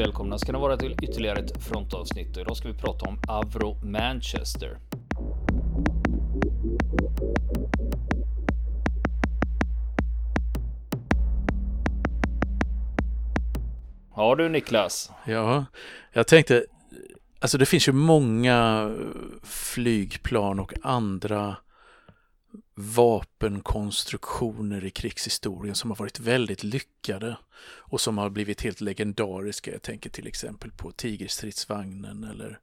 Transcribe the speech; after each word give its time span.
Välkomna 0.00 0.38
ska 0.38 0.52
ni 0.52 0.58
vara 0.58 0.76
till 0.76 0.96
ytterligare 1.02 1.38
ett 1.38 1.62
frontavsnitt. 1.62 2.36
och 2.36 2.42
Idag 2.42 2.56
ska 2.56 2.68
vi 2.68 2.74
prata 2.74 3.06
om 3.06 3.20
Avro 3.28 3.84
Manchester. 3.84 4.78
Ja 14.16 14.34
du 14.34 14.48
Niklas. 14.48 15.10
Ja, 15.24 15.64
jag 16.12 16.26
tänkte, 16.26 16.64
alltså 17.40 17.58
det 17.58 17.66
finns 17.66 17.88
ju 17.88 17.92
många 17.92 18.90
flygplan 19.42 20.60
och 20.60 20.74
andra 20.82 21.56
vapenkonstruktioner 22.74 24.84
i 24.84 24.90
krigshistorien 24.90 25.74
som 25.74 25.90
har 25.90 25.96
varit 25.96 26.20
väldigt 26.20 26.64
lyckade 26.64 27.36
och 27.62 28.00
som 28.00 28.18
har 28.18 28.30
blivit 28.30 28.62
helt 28.62 28.80
legendariska. 28.80 29.72
Jag 29.72 29.82
tänker 29.82 30.10
till 30.10 30.26
exempel 30.26 30.70
på 30.70 30.92
Tigerstridsvagnen 30.92 32.24
eller, 32.24 32.60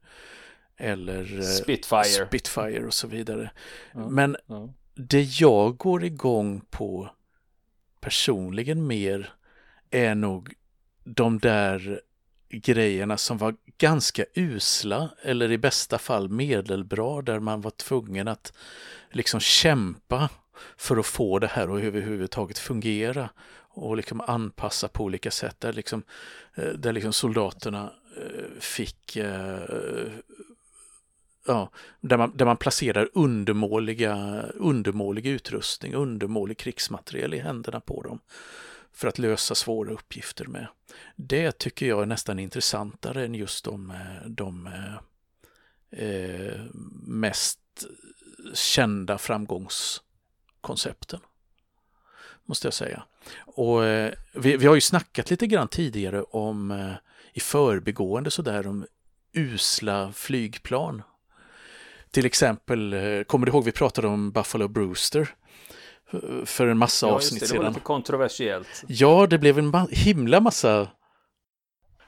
eller 0.76 1.38
eh, 1.38 1.44
Spitfire. 1.44 2.26
Spitfire 2.26 2.86
och 2.86 2.94
så 2.94 3.08
vidare. 3.08 3.50
Ja, 3.92 4.08
Men 4.08 4.36
ja. 4.46 4.68
det 4.94 5.22
jag 5.22 5.76
går 5.76 6.04
igång 6.04 6.60
på 6.70 7.10
personligen 8.00 8.86
mer 8.86 9.32
är 9.90 10.14
nog 10.14 10.54
de 11.04 11.38
där 11.38 12.00
grejerna 12.50 13.16
som 13.16 13.38
var 13.38 13.56
ganska 13.78 14.24
usla 14.34 15.10
eller 15.22 15.52
i 15.52 15.58
bästa 15.58 15.98
fall 15.98 16.28
medelbra 16.28 17.22
där 17.22 17.40
man 17.40 17.60
var 17.60 17.70
tvungen 17.70 18.28
att 18.28 18.52
liksom 19.10 19.40
kämpa 19.40 20.28
för 20.76 20.96
att 20.96 21.06
få 21.06 21.38
det 21.38 21.46
här 21.46 21.76
att 21.76 21.84
överhuvudtaget 21.84 22.58
fungera 22.58 23.30
och 23.70 23.96
liksom 23.96 24.20
anpassa 24.20 24.88
på 24.88 25.04
olika 25.04 25.30
sätt 25.30 25.60
där 25.60 25.72
liksom, 25.72 26.02
eh, 26.54 26.68
där 26.68 26.92
liksom 26.92 27.12
soldaterna 27.12 27.92
eh, 28.16 28.60
fick 28.60 29.16
eh, 29.16 30.08
ja, 31.46 31.70
där, 32.00 32.16
man, 32.16 32.36
där 32.36 32.46
man 32.46 32.56
placerar 32.56 33.08
undermåliga, 33.14 34.44
undermålig 34.54 35.26
utrustning, 35.26 35.94
undermålig 35.94 36.58
krigsmateriel 36.58 37.34
i 37.34 37.38
händerna 37.38 37.80
på 37.80 38.02
dem 38.02 38.20
för 38.92 39.08
att 39.08 39.18
lösa 39.18 39.54
svåra 39.54 39.92
uppgifter 39.92 40.46
med. 40.46 40.66
Det 41.16 41.58
tycker 41.58 41.86
jag 41.86 42.02
är 42.02 42.06
nästan 42.06 42.38
intressantare 42.38 43.24
än 43.24 43.34
just 43.34 43.64
de, 43.64 43.92
de 44.26 44.66
eh, 45.90 46.60
mest 47.06 47.60
kända 48.54 49.18
framgångskoncepten. 49.18 51.20
Måste 52.44 52.66
jag 52.66 52.74
säga. 52.74 53.02
Och 53.38 53.84
eh, 53.84 54.12
vi, 54.34 54.56
vi, 54.56 54.66
har 54.66 54.74
ju 54.74 54.80
snackat 54.80 55.30
lite 55.30 55.46
grann 55.46 55.68
tidigare 55.68 56.22
om 56.22 56.70
eh, 56.70 56.92
i 57.32 57.40
förbigående 57.40 58.30
sådär 58.30 58.66
om 58.66 58.86
usla 59.32 60.12
flygplan. 60.12 61.02
Till 62.10 62.26
exempel, 62.26 62.92
eh, 62.92 63.22
kommer 63.22 63.46
du 63.46 63.52
ihåg 63.52 63.64
vi 63.64 63.72
pratade 63.72 64.08
om 64.08 64.30
Buffalo 64.30 64.68
Brewster? 64.68 65.34
För 66.44 66.66
en 66.66 66.78
massa 66.78 67.06
ja, 67.06 67.12
avsnitt 67.12 67.40
det, 67.40 67.46
sedan. 67.46 67.56
Det 67.58 67.62
var 67.62 67.70
lite 67.70 67.80
kontroversiellt. 67.80 68.84
Ja, 68.86 69.26
det 69.26 69.38
blev 69.38 69.58
en 69.58 69.66
ma 69.66 69.86
himla 69.90 70.40
massa 70.40 70.88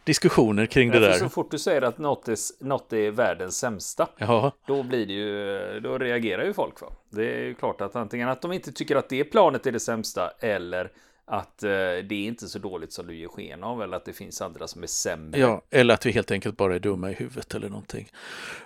diskussioner 0.04 0.66
kring 0.66 0.90
det 0.90 0.98
där. 0.98 1.12
Så 1.12 1.28
fort 1.28 1.50
du 1.50 1.58
säger 1.58 1.82
att 1.82 1.98
något 1.98 2.28
är, 2.28 2.36
något 2.64 2.92
är 2.92 3.10
världens 3.10 3.58
sämsta, 3.58 4.08
ja. 4.18 4.52
då 4.66 4.82
blir 4.82 5.06
det 5.06 5.12
ju, 5.12 5.80
då 5.80 5.98
reagerar 5.98 6.44
ju 6.44 6.52
folk. 6.52 6.80
Va? 6.80 6.88
Det 7.10 7.34
är 7.34 7.44
ju 7.44 7.54
klart 7.54 7.80
att 7.80 7.96
antingen 7.96 8.28
att 8.28 8.42
de 8.42 8.52
inte 8.52 8.72
tycker 8.72 8.96
att 8.96 9.08
det 9.08 9.24
planet 9.24 9.66
är 9.66 9.72
det 9.72 9.80
sämsta 9.80 10.30
eller 10.40 10.90
att 11.30 11.62
eh, 11.62 11.68
det 11.68 12.12
är 12.12 12.12
inte 12.12 12.48
så 12.48 12.58
dåligt 12.58 12.92
som 12.92 13.06
du 13.06 13.16
ger 13.16 13.28
sken 13.28 13.64
av 13.64 13.82
eller 13.82 13.96
att 13.96 14.04
det 14.04 14.12
finns 14.12 14.40
andra 14.40 14.68
som 14.68 14.82
är 14.82 14.86
sämre. 14.86 15.40
Ja, 15.40 15.62
eller 15.70 15.94
att 15.94 16.06
vi 16.06 16.12
helt 16.12 16.30
enkelt 16.30 16.56
bara 16.56 16.74
är 16.74 16.78
dumma 16.78 17.10
i 17.10 17.14
huvudet 17.14 17.54
eller 17.54 17.68
någonting. 17.68 18.10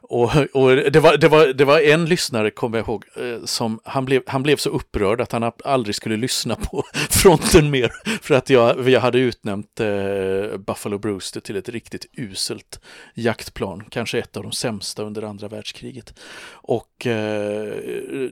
Och, 0.02 0.30
och 0.52 0.76
det, 0.76 1.00
var, 1.00 1.16
det, 1.16 1.28
var, 1.28 1.46
det 1.46 1.64
var 1.64 1.80
en 1.80 2.06
lyssnare, 2.06 2.50
kommer 2.50 2.78
jag 2.78 2.88
ihåg, 2.88 3.04
eh, 3.16 3.44
som 3.44 3.80
han 3.84 4.04
blev, 4.04 4.22
han 4.26 4.42
blev 4.42 4.56
så 4.56 4.70
upprörd 4.70 5.20
att 5.20 5.32
han 5.32 5.52
aldrig 5.64 5.94
skulle 5.94 6.16
lyssna 6.16 6.56
på 6.56 6.82
fronten 7.10 7.70
mer 7.70 7.92
för 8.22 8.34
att 8.34 8.50
jag, 8.50 8.88
jag 8.88 9.00
hade 9.00 9.18
utnämnt 9.18 9.80
eh, 9.80 10.56
Buffalo 10.56 10.98
Brewster 10.98 11.40
till 11.40 11.56
ett 11.56 11.68
riktigt 11.68 12.06
uselt 12.16 12.80
jaktplan, 13.14 13.84
kanske 13.90 14.18
ett 14.18 14.36
av 14.36 14.42
de 14.42 14.52
sämsta 14.52 15.02
under 15.02 15.22
andra 15.22 15.48
världskriget. 15.48 16.14
Och 16.50 17.06
eh, 17.06 17.74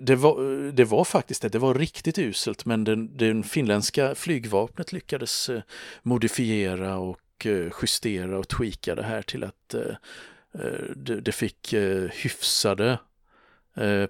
det, 0.00 0.16
var, 0.16 0.72
det 0.72 0.84
var 0.84 1.04
faktiskt 1.04 1.42
det, 1.42 1.48
det 1.48 1.58
var 1.58 1.74
riktigt 1.74 2.18
uselt, 2.18 2.64
men 2.64 2.84
den, 2.84 3.16
den 3.16 3.42
finländska 3.42 4.14
flygvapnet 4.22 4.92
lyckades 4.92 5.48
eh, 5.48 5.62
modifiera 6.02 6.98
och 6.98 7.46
eh, 7.46 7.72
justera 7.82 8.38
och 8.38 8.48
tweaka 8.48 8.94
det 8.94 9.02
här 9.02 9.22
till 9.22 9.44
att 9.44 9.74
eh, 9.74 9.94
det 11.22 11.32
fick 11.32 11.74
hyfsade 12.10 12.98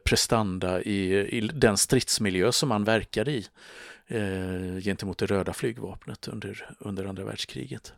prestanda 0.04 0.82
i, 0.82 1.14
i 1.36 1.40
den 1.40 1.76
stridsmiljö 1.76 2.52
som 2.52 2.68
man 2.68 2.84
verkade 2.84 3.30
i 3.30 3.46
gentemot 4.82 5.18
det 5.18 5.26
röda 5.26 5.52
flygvapnet 5.52 6.28
under, 6.28 6.70
under 6.78 7.04
andra 7.04 7.24
världskriget. 7.24 7.92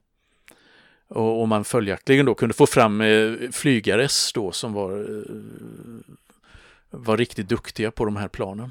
Och, 1.08 1.40
och 1.40 1.48
man 1.48 1.64
följaktligen 1.64 2.26
då 2.26 2.34
kunde 2.34 2.54
få 2.54 2.66
fram 2.66 3.02
flygares 3.52 4.32
då 4.32 4.52
som 4.52 4.72
var, 4.72 5.24
var 6.90 7.16
riktigt 7.16 7.48
duktiga 7.48 7.90
på 7.90 8.04
de 8.04 8.16
här 8.16 8.28
planen. 8.28 8.70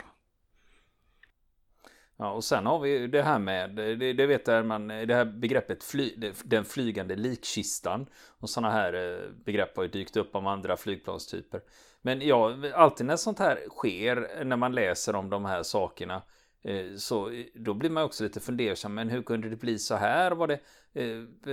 Ja, 2.24 2.32
och 2.32 2.44
sen 2.44 2.66
har 2.66 2.80
vi 2.80 3.08
det 3.08 3.22
här 3.22 3.40
med, 3.40 3.70
det, 3.76 4.14
det 4.14 4.26
vet 4.26 4.66
man, 4.66 4.88
det 4.88 5.16
här 5.16 5.26
begreppet 5.26 5.84
fly, 5.84 6.32
den 6.44 6.66
flygande 6.66 7.16
likkistan. 7.16 8.06
Och 8.40 8.50
sådana 8.50 8.74
här 8.74 8.94
eh, 8.94 9.30
begrepp 9.46 9.76
har 9.76 9.84
ju 9.84 9.90
dykt 9.90 10.18
upp 10.18 10.36
om 10.36 10.48
andra 10.48 10.78
flygplanstyper. 10.78 11.62
Men 12.02 12.22
ja, 12.22 12.56
alltid 12.74 13.06
när 13.06 13.16
sånt 13.16 13.40
här 13.40 13.60
sker, 13.70 14.44
när 14.46 14.56
man 14.56 14.76
läser 14.76 15.16
om 15.16 15.30
de 15.30 15.46
här 15.46 15.64
sakerna, 15.64 16.22
eh, 16.64 16.96
så 16.98 17.30
eh, 17.30 17.46
då 17.56 17.74
blir 17.74 17.90
man 17.90 18.04
också 18.04 18.24
lite 18.24 18.40
fundersam. 18.40 18.94
Men 18.94 19.10
hur 19.10 19.22
kunde 19.22 19.50
det 19.50 19.56
bli 19.56 19.80
så 19.80 19.96
här? 19.96 20.32
Var 20.32 20.48
det, 20.48 20.60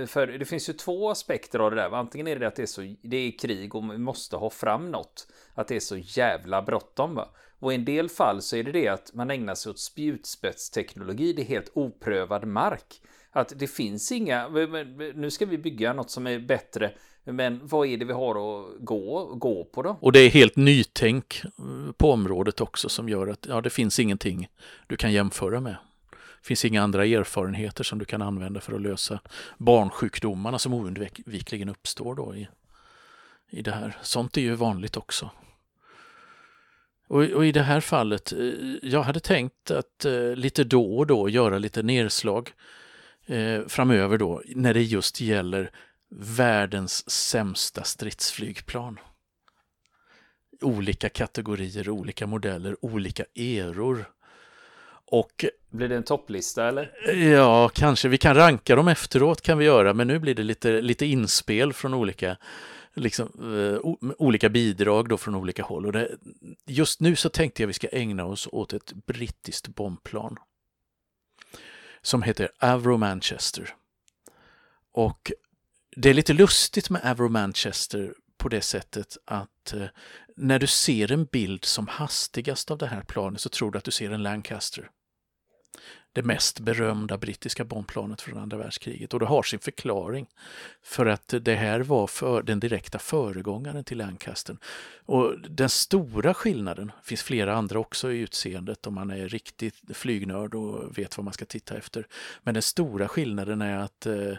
för 0.07 0.27
det 0.27 0.45
finns 0.45 0.69
ju 0.69 0.73
två 0.73 1.09
aspekter 1.09 1.59
av 1.59 1.71
det 1.71 1.77
där. 1.77 1.91
Antingen 1.91 2.27
är 2.27 2.39
det 2.39 2.47
att 2.47 2.55
det 2.55 2.61
är, 2.61 2.67
så, 2.67 2.95
det 3.01 3.17
är 3.17 3.31
krig 3.31 3.75
och 3.75 3.91
vi 3.91 3.97
måste 3.97 4.35
ha 4.35 4.49
fram 4.49 4.91
något. 4.91 5.27
Att 5.53 5.67
det 5.67 5.75
är 5.75 5.79
så 5.79 5.97
jävla 5.97 6.61
bråttom. 6.61 7.15
Va? 7.15 7.29
Och 7.61 7.71
i 7.71 7.75
en 7.75 7.85
del 7.85 8.09
fall 8.09 8.41
så 8.41 8.55
är 8.55 8.63
det 8.63 8.71
det 8.71 8.87
att 8.87 9.13
man 9.13 9.31
ägnar 9.31 9.55
sig 9.55 9.69
åt 9.69 9.79
spjutspetsteknologi, 9.79 11.33
det 11.33 11.41
är 11.41 11.45
helt 11.45 11.71
oprövad 11.73 12.47
mark. 12.47 13.01
Att 13.31 13.53
det 13.55 13.67
finns 13.67 14.11
inga, 14.11 14.47
nu 15.15 15.31
ska 15.31 15.45
vi 15.45 15.57
bygga 15.57 15.93
något 15.93 16.09
som 16.09 16.27
är 16.27 16.39
bättre, 16.39 16.91
men 17.23 17.67
vad 17.67 17.87
är 17.87 17.97
det 17.97 18.05
vi 18.05 18.13
har 18.13 18.31
att 18.31 18.79
gå, 18.79 19.25
gå 19.35 19.65
på 19.65 19.81
då? 19.81 19.97
Och 20.01 20.11
det 20.11 20.19
är 20.19 20.29
helt 20.29 20.55
nytänk 20.55 21.41
eh, 21.43 21.91
på 21.97 22.11
området 22.11 22.61
också 22.61 22.89
som 22.89 23.09
gör 23.09 23.27
att 23.27 23.45
ja, 23.49 23.61
det 23.61 23.69
finns 23.69 23.99
ingenting 23.99 24.47
du 24.87 24.97
kan 24.97 25.13
jämföra 25.13 25.59
med. 25.59 25.75
Det 26.11 26.47
finns 26.47 26.65
inga 26.65 26.83
andra 26.83 27.05
erfarenheter 27.05 27.83
som 27.83 27.99
du 27.99 28.05
kan 28.05 28.21
använda 28.21 28.61
för 28.61 28.73
att 28.73 28.81
lösa 28.81 29.19
barnsjukdomarna 29.57 30.59
som 30.59 30.73
oundvikligen 30.73 31.69
uppstår 31.69 32.15
då 32.15 32.35
i, 32.35 32.47
i 33.49 33.61
det 33.61 33.71
här. 33.71 33.97
Sånt 34.01 34.37
är 34.37 34.41
ju 34.41 34.55
vanligt 34.55 34.97
också. 34.97 35.29
Och, 37.11 37.23
och, 37.23 37.45
i 37.45 37.51
det 37.51 37.61
här 37.61 37.79
fallet, 37.79 38.31
eh, 38.31 38.39
jag 38.81 39.01
hade 39.01 39.19
tänkt 39.19 39.71
att 39.71 40.05
eh, 40.05 40.35
lite 40.35 40.63
då 40.63 40.97
och 40.97 41.07
då 41.07 41.29
göra 41.29 41.57
lite 41.57 41.83
nedslag 41.83 42.51
eh, 43.25 43.61
framöver 43.67 44.17
då 44.17 44.41
när 44.47 44.73
det 44.73 44.81
just 44.81 45.21
gäller 45.21 45.71
världens 46.15 47.09
sämsta 47.09 47.83
stridsflygplan. 47.83 48.99
Olika 50.61 51.09
kategorier, 51.09 51.89
olika 51.89 52.27
modeller, 52.27 52.85
olika 52.85 53.25
eror. 53.35 54.05
Och, 55.05 55.45
blir 55.69 55.89
det 55.89 55.95
en 55.95 56.03
topplista 56.03 56.67
eller? 56.67 57.13
Ja, 57.13 57.69
kanske. 57.69 58.07
Vi 58.07 58.17
kan 58.17 58.35
ranka 58.35 58.75
dem 58.75 58.87
efteråt 58.87 59.41
kan 59.41 59.57
vi 59.57 59.65
göra, 59.65 59.93
men 59.93 60.07
nu 60.07 60.19
blir 60.19 60.35
det 60.35 60.43
lite, 60.43 60.81
lite 60.81 61.05
inspel 61.05 61.73
från 61.73 61.93
olika 61.93 62.37
liksom, 62.93 63.55
eh, 63.55 64.11
olika 64.17 64.49
bidrag 64.49 65.09
då 65.09 65.17
från 65.17 65.35
olika 65.35 65.63
håll. 65.63 65.85
Och 65.85 65.91
det, 65.91 66.17
just 66.65 66.99
nu 66.99 67.15
så 67.15 67.29
tänkte 67.29 67.63
jag 67.63 67.67
vi 67.67 67.73
ska 67.73 67.87
ägna 67.91 68.25
oss 68.25 68.47
åt 68.51 68.73
ett 68.73 68.93
brittiskt 68.93 69.67
bombplan 69.67 70.37
som 72.01 72.23
heter 72.23 72.51
Avro 72.59 72.97
Manchester. 72.97 73.75
Och 74.91 75.31
det 75.95 76.09
är 76.09 76.13
lite 76.13 76.33
lustigt 76.33 76.89
med 76.89 77.05
Avro 77.05 77.29
Manchester 77.29 78.13
på 78.37 78.49
det 78.49 78.61
sättet 78.61 79.17
att 79.25 79.73
eh, 79.73 79.85
när 80.35 80.59
du 80.59 80.67
ser 80.67 81.11
en 81.11 81.25
bild 81.25 81.65
som 81.65 81.87
hastigast 81.87 82.71
av 82.71 82.77
det 82.77 82.87
här 82.87 83.01
planet 83.01 83.41
så 83.41 83.49
tror 83.49 83.71
du 83.71 83.77
att 83.77 83.83
du 83.83 83.91
ser 83.91 84.11
en 84.11 84.23
Lancaster 84.23 84.89
det 86.13 86.23
mest 86.23 86.59
berömda 86.59 87.17
brittiska 87.17 87.65
bombplanet 87.65 88.21
från 88.21 88.37
andra 88.37 88.57
världskriget. 88.57 89.13
Och 89.13 89.19
det 89.19 89.25
har 89.25 89.43
sin 89.43 89.59
förklaring. 89.59 90.27
För 90.83 91.05
att 91.05 91.33
det 91.41 91.55
här 91.55 91.79
var 91.79 92.07
för 92.07 92.43
den 92.43 92.59
direkta 92.59 92.99
föregångaren 92.99 93.83
till 93.83 93.97
Lancaster. 93.97 94.57
Och 95.05 95.39
den 95.49 95.69
stora 95.69 96.33
skillnaden, 96.33 96.87
det 96.87 97.07
finns 97.07 97.23
flera 97.23 97.55
andra 97.55 97.79
också 97.79 98.11
i 98.11 98.19
utseendet 98.19 98.87
om 98.87 98.93
man 98.93 99.11
är 99.11 99.27
riktigt 99.27 99.75
flygnörd 99.93 100.55
och 100.55 100.97
vet 100.97 101.17
vad 101.17 101.23
man 101.23 101.33
ska 101.33 101.45
titta 101.45 101.77
efter. 101.77 102.07
Men 102.43 102.53
den 102.53 102.63
stora 102.63 103.07
skillnaden 103.07 103.61
är 103.61 103.77
att 103.77 104.05
eh, 104.05 104.33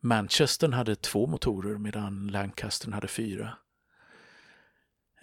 Manchester 0.00 0.68
hade 0.68 0.96
två 0.96 1.26
motorer 1.26 1.78
medan 1.78 2.28
Lancaster 2.28 2.90
hade 2.90 3.08
fyra. 3.08 3.52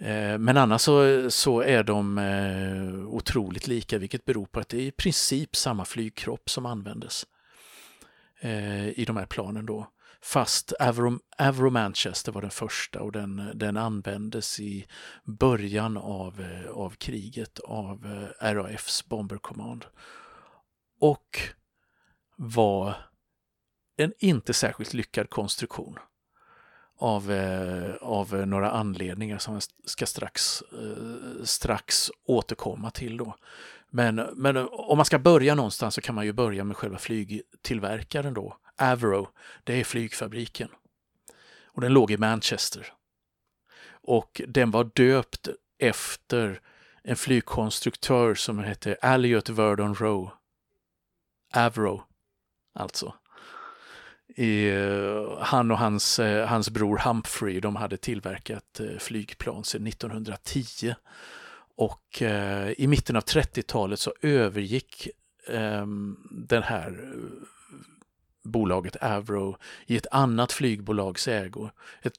Eh, 0.03 0.37
men 0.37 0.57
annars 0.57 0.81
så, 0.81 1.29
så 1.31 1.61
är 1.61 1.83
de 1.83 2.17
eh, 2.17 3.07
otroligt 3.07 3.67
lika, 3.67 3.97
vilket 3.97 4.25
beror 4.25 4.45
på 4.45 4.59
att 4.59 4.69
det 4.69 4.77
är 4.77 4.81
i 4.81 4.91
princip 4.91 5.55
samma 5.55 5.85
flygkropp 5.85 6.49
som 6.49 6.65
användes 6.65 7.25
eh, 8.39 8.99
i 8.99 9.05
de 9.07 9.17
här 9.17 9.25
planen 9.25 9.65
då. 9.65 9.87
Fast 10.21 10.73
Avro, 10.73 11.19
Avro 11.37 11.69
Manchester 11.69 12.31
var 12.31 12.41
den 12.41 12.51
första 12.51 13.01
och 13.01 13.11
den, 13.11 13.51
den 13.55 13.77
användes 13.77 14.59
i 14.59 14.87
början 15.23 15.97
av, 15.97 16.45
av 16.73 16.89
kriget 16.89 17.59
av 17.59 18.27
RAFs 18.41 19.05
Bomber 19.05 19.37
Command. 19.37 19.85
Och 20.99 21.39
var 22.35 22.95
en 23.97 24.13
inte 24.19 24.53
särskilt 24.53 24.93
lyckad 24.93 25.29
konstruktion 25.29 25.99
av, 26.97 27.31
eh, 27.31 27.95
av 28.01 28.33
några 28.47 28.71
anledningar 28.71 29.37
som 29.37 29.53
jag 29.53 29.63
ska 29.85 30.05
strax, 30.05 30.61
eh, 30.61 31.43
strax 31.43 32.11
återkomma 32.25 32.91
till. 32.91 33.17
Då. 33.17 33.35
Men, 33.89 34.15
men 34.15 34.57
om 34.71 34.97
man 34.97 35.05
ska 35.05 35.19
börja 35.19 35.55
någonstans 35.55 35.95
så 35.95 36.01
kan 36.01 36.15
man 36.15 36.25
ju 36.25 36.33
börja 36.33 36.63
med 36.63 36.77
själva 36.77 36.97
flygtillverkaren 36.97 38.33
då. 38.33 38.57
Avro, 38.77 39.29
det 39.63 39.79
är 39.79 39.83
flygfabriken. 39.83 40.69
Och 41.65 41.81
den 41.81 41.93
låg 41.93 42.11
i 42.11 42.17
Manchester. 42.17 42.93
Och 43.91 44.41
den 44.47 44.71
var 44.71 44.83
döpt 44.83 45.47
efter 45.79 46.61
en 47.03 47.15
flygkonstruktör 47.15 48.35
som 48.35 48.59
hette 48.59 48.93
Elliot 48.93 49.49
Verdon 49.49 49.95
Rowe. 49.95 50.31
Avro, 51.53 52.03
alltså 52.73 53.13
Eh, 54.35 55.39
han 55.39 55.71
och 55.71 55.77
hans, 55.77 56.19
eh, 56.19 56.47
hans 56.47 56.69
bror 56.69 56.97
Humphrey, 56.97 57.59
de 57.59 57.75
hade 57.75 57.97
tillverkat 57.97 58.79
eh, 58.79 58.97
flygplan 58.99 59.63
sedan 59.63 59.87
1910. 59.87 60.93
Och 61.75 62.21
i 62.77 62.87
mitten 62.87 63.15
av 63.15 63.23
30-talet 63.23 63.99
så 63.99 64.13
övergick 64.21 65.07
ehm, 65.47 66.17
den 66.31 66.63
här 66.63 67.13
bolaget 68.43 68.95
Avro 68.95 69.57
i 69.85 69.97
ett 69.97 70.07
annat 70.11 70.51
flygbolags 70.51 71.27
ägo. 71.27 71.69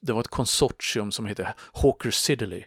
det 0.01 0.13
var 0.13 0.21
ett 0.21 0.29
konsortium 0.29 1.13
som 1.13 1.27
hette 1.27 1.55
Hawker 1.73 2.11
Siddeley. 2.11 2.65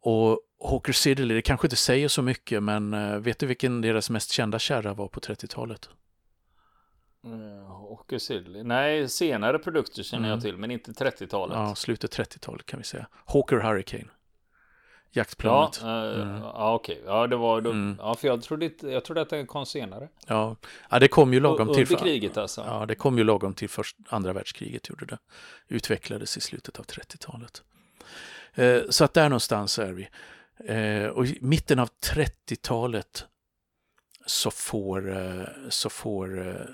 Och 0.00 0.40
Hawker 0.64 0.92
Siddeley, 0.92 1.34
det 1.36 1.42
kanske 1.42 1.66
inte 1.66 1.76
säger 1.76 2.08
så 2.08 2.22
mycket, 2.22 2.62
men 2.62 3.22
vet 3.22 3.38
du 3.38 3.46
vilken 3.46 3.80
deras 3.80 4.10
mest 4.10 4.30
kända 4.30 4.58
kärra 4.58 4.94
var 4.94 5.08
på 5.08 5.20
30-talet? 5.20 5.88
Och 7.92 8.12
Silly. 8.18 8.62
Nej, 8.62 9.08
senare 9.08 9.58
produkter 9.58 10.02
känner 10.02 10.28
mm. 10.28 10.30
jag 10.30 10.42
till, 10.42 10.56
men 10.56 10.70
inte 10.70 10.90
30-talet. 10.90 11.56
Ja, 11.56 11.74
slutet 11.74 12.16
30-talet 12.16 12.66
kan 12.66 12.78
vi 12.78 12.84
säga. 12.84 13.06
Hawker 13.26 13.56
Hurricane. 13.56 14.08
Jaktplanet. 15.10 15.80
Ja, 15.82 15.88
uh, 15.88 16.22
mm. 16.22 16.42
ja 16.42 16.74
okej. 16.74 16.98
Okay. 16.98 17.06
Ja, 17.06 17.26
det 17.26 17.36
var 17.36 17.60
då, 17.60 17.70
mm. 17.70 17.96
Ja, 17.98 18.14
för 18.14 18.28
jag 18.28 18.42
trodde, 18.42 18.70
jag 18.80 19.04
trodde 19.04 19.20
att 19.20 19.28
det 19.28 19.46
kom 19.46 19.66
senare. 19.66 20.08
Ja, 20.26 20.56
ja 20.90 20.98
det 20.98 21.08
kom 21.08 21.32
ju 21.34 21.40
lagom 21.40 21.70
U 21.70 21.74
till... 21.74 21.82
Under 21.82 22.04
kriget 22.04 22.36
alltså? 22.36 22.64
Ja, 22.66 22.86
det 22.86 22.94
kom 22.94 23.18
ju 23.18 23.24
lagom 23.24 23.54
till 23.54 23.68
först, 23.68 23.96
andra 24.08 24.32
världskriget 24.32 24.88
gjorde 24.88 25.06
det. 25.06 25.18
Utvecklades 25.68 26.36
i 26.36 26.40
slutet 26.40 26.78
av 26.78 26.84
30-talet. 26.84 27.62
Eh, 28.54 28.80
så 28.90 29.04
att 29.04 29.14
där 29.14 29.28
någonstans 29.28 29.78
är 29.78 29.92
vi. 29.92 30.08
Eh, 30.64 31.06
och 31.06 31.26
i 31.26 31.38
mitten 31.40 31.78
av 31.78 31.88
30-talet 32.14 33.24
så 34.26 34.50
får, 34.50 35.16
eh, 35.16 35.44
så 35.68 35.90
får 35.90 36.48
eh, 36.48 36.54
Eh, 36.54 36.66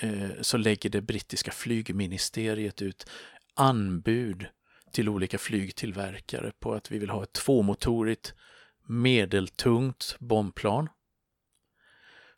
Eh, 0.00 0.30
så 0.40 0.56
lägger 0.56 0.90
det 0.90 1.00
brittiska 1.00 1.50
flygministeriet 1.50 2.82
ut 2.82 3.10
anbud 3.54 4.46
till 4.92 5.08
olika 5.08 5.38
flygtillverkare 5.38 6.52
på 6.60 6.74
att 6.74 6.90
vi 6.90 6.98
vill 6.98 7.10
ha 7.10 7.22
ett 7.22 7.32
tvåmotorigt 7.32 8.34
medeltungt 8.86 10.16
bombplan 10.18 10.88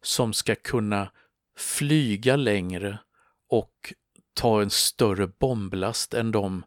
som 0.03 0.33
ska 0.33 0.55
kunna 0.55 1.13
flyga 1.57 2.37
längre 2.37 2.99
och 3.49 3.95
ta 4.35 4.63
en 4.63 4.71
större 4.71 5.27
bomblast 5.27 6.15
än 6.15 6.33
de 6.33 6.65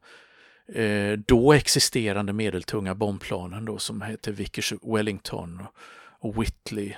eh, 0.67 1.17
då 1.27 1.53
existerande 1.53 2.33
medeltunga 2.33 2.95
bombplanen 2.95 3.65
då 3.65 3.77
som 3.77 4.01
heter 4.01 4.31
Vickers 4.31 4.73
Wellington 4.81 5.63
och 6.19 6.41
Whitley. 6.41 6.93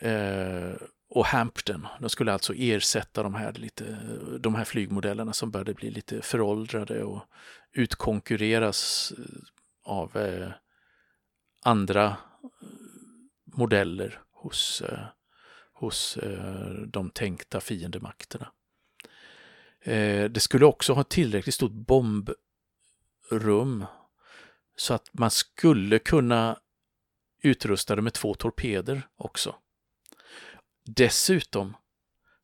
Eh, 0.00 0.72
och 1.10 1.26
Hampton. 1.26 1.86
De 2.00 2.10
skulle 2.10 2.32
alltså 2.32 2.54
ersätta 2.54 3.22
de 3.22 3.34
här, 3.34 3.52
lite, 3.52 3.98
de 4.40 4.54
här 4.54 4.64
flygmodellerna 4.64 5.32
som 5.32 5.50
började 5.50 5.74
bli 5.74 5.90
lite 5.90 6.22
föråldrade 6.22 7.04
och 7.04 7.22
utkonkurreras 7.72 9.12
eh, 9.18 9.24
av 9.82 10.16
eh, 10.16 10.50
andra 11.62 12.06
eh, 12.06 12.16
modeller 13.44 14.22
hos, 14.32 14.82
eh, 14.82 15.04
hos 15.72 16.16
eh, 16.16 16.72
de 16.86 17.10
tänkta 17.10 17.60
fiendemakterna. 17.60 18.52
Eh, 19.80 20.24
det 20.30 20.40
skulle 20.40 20.66
också 20.66 20.92
ha 20.92 21.04
tillräckligt 21.04 21.54
stort 21.54 21.72
bombrum 21.72 22.36
så 24.76 24.94
att 24.94 25.08
man 25.12 25.30
skulle 25.30 25.98
kunna 25.98 26.58
utrusta 27.42 27.96
det 27.96 28.02
med 28.02 28.12
två 28.12 28.34
torpeder 28.34 29.08
också. 29.16 29.54
Dessutom 30.86 31.76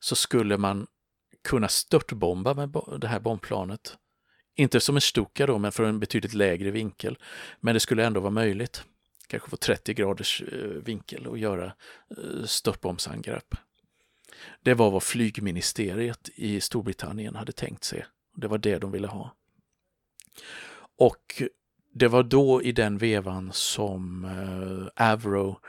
så 0.01 0.17
skulle 0.17 0.59
man 0.59 0.87
kunna 1.45 1.69
störtbomba 1.69 2.55
med 2.55 2.71
det 3.01 3.09
här 3.09 3.21
bombplanet. 3.21 3.97
Inte 4.55 4.81
som 4.81 4.95
en 4.95 5.01
Stuka 5.01 5.47
då, 5.47 5.59
men 5.59 5.73
från 5.73 5.87
en 5.89 6.01
betydligt 6.01 6.35
lägre 6.35 6.71
vinkel. 6.71 7.19
Men 7.61 7.75
det 7.75 7.81
skulle 7.81 8.05
ändå 8.07 8.21
vara 8.21 8.31
möjligt. 8.31 8.85
Kanske 9.29 9.51
få 9.51 9.57
30 9.57 9.95
graders 9.95 10.43
eh, 10.43 10.59
vinkel 10.59 11.27
och 11.27 11.39
göra 11.39 11.73
eh, 12.11 12.45
störtbombsangrepp. 12.45 13.55
Det 14.63 14.75
var 14.75 14.91
vad 14.91 15.03
flygministeriet 15.03 16.29
i 16.35 16.61
Storbritannien 16.61 17.35
hade 17.35 17.53
tänkt 17.53 17.85
sig. 17.85 18.07
Det 18.37 18.49
var 18.49 18.59
det 18.59 18.79
de 18.79 18.93
ville 18.93 19.07
ha. 19.07 19.35
Och 20.99 21.43
det 21.93 22.09
var 22.09 22.23
då 22.23 22.63
i 22.63 22.73
den 22.73 22.99
vevan 22.99 23.53
som 23.53 24.25
eh, 24.25 25.11
Avro 25.13 25.61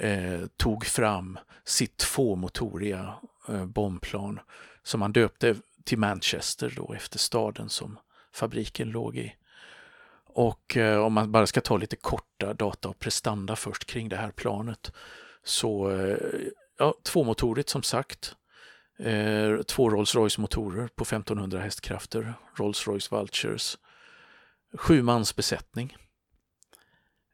eh, 0.00 0.40
tog 0.56 0.86
fram 0.86 1.38
sitt 1.64 1.96
tvåmotoriga 1.96 3.14
eh, 3.48 3.66
bombplan 3.66 4.40
som 4.82 5.02
han 5.02 5.12
döpte 5.12 5.56
till 5.84 5.98
Manchester 5.98 6.72
då 6.76 6.92
efter 6.92 7.18
staden 7.18 7.68
som 7.68 7.98
fabriken 8.32 8.90
låg 8.90 9.16
i. 9.16 9.34
Och 10.26 10.76
eh, 10.76 11.00
om 11.00 11.12
man 11.12 11.32
bara 11.32 11.46
ska 11.46 11.60
ta 11.60 11.76
lite 11.76 11.96
korta 11.96 12.54
data 12.54 12.88
och 12.88 12.98
prestanda 12.98 13.56
först 13.56 13.84
kring 13.84 14.08
det 14.08 14.16
här 14.16 14.30
planet 14.30 14.92
så 15.44 15.90
eh, 15.90 16.16
ja, 16.78 16.94
tvåmotorigt 17.02 17.68
som 17.68 17.82
sagt. 17.82 18.36
Eh, 18.98 19.62
två 19.62 19.90
Rolls-Royce 19.90 20.40
motorer 20.40 20.88
på 20.88 21.02
1500 21.02 21.60
hästkrafter, 21.60 22.34
Rolls-Royce 22.56 23.10
Vultures. 23.10 23.78
Sju 24.74 25.02
mans 25.02 25.36
besättning. 25.36 25.96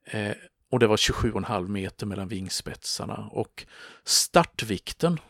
Eh, 0.05 0.37
och 0.71 0.79
det 0.79 0.87
var 0.87 0.97
27,5 0.97 1.69
meter 1.69 2.07
mellan 2.07 2.29
vingspetsarna 2.29 3.29
och 3.33 3.67
startvikten 4.05 5.21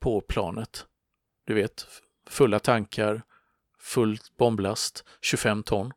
på 0.00 0.20
planet, 0.20 0.86
du 1.46 1.54
vet, 1.54 1.86
fulla 2.26 2.58
tankar, 2.58 3.22
full 3.78 4.18
bomblast, 4.38 5.04
25 5.20 5.62
ton. 5.62 5.92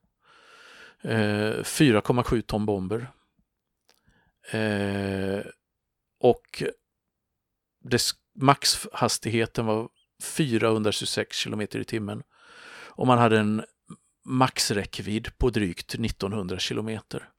Eh, 1.02 1.64
4,7 1.64 2.42
ton 2.42 2.66
bomber. 2.66 3.12
Eh, 4.52 5.46
och 6.20 6.64
dess 7.84 8.12
maxhastigheten 8.36 9.66
var 9.66 9.90
426 10.24 11.44
km 11.44 11.62
i 11.62 11.84
timmen. 11.86 12.24
Och 12.96 13.08
man 13.08 13.18
hade 13.18 13.40
en 13.40 13.64
maxräckvidd 14.26 15.38
på 15.38 15.50
drygt 15.50 15.96
1900 15.96 16.60
kilometer. 16.60 17.30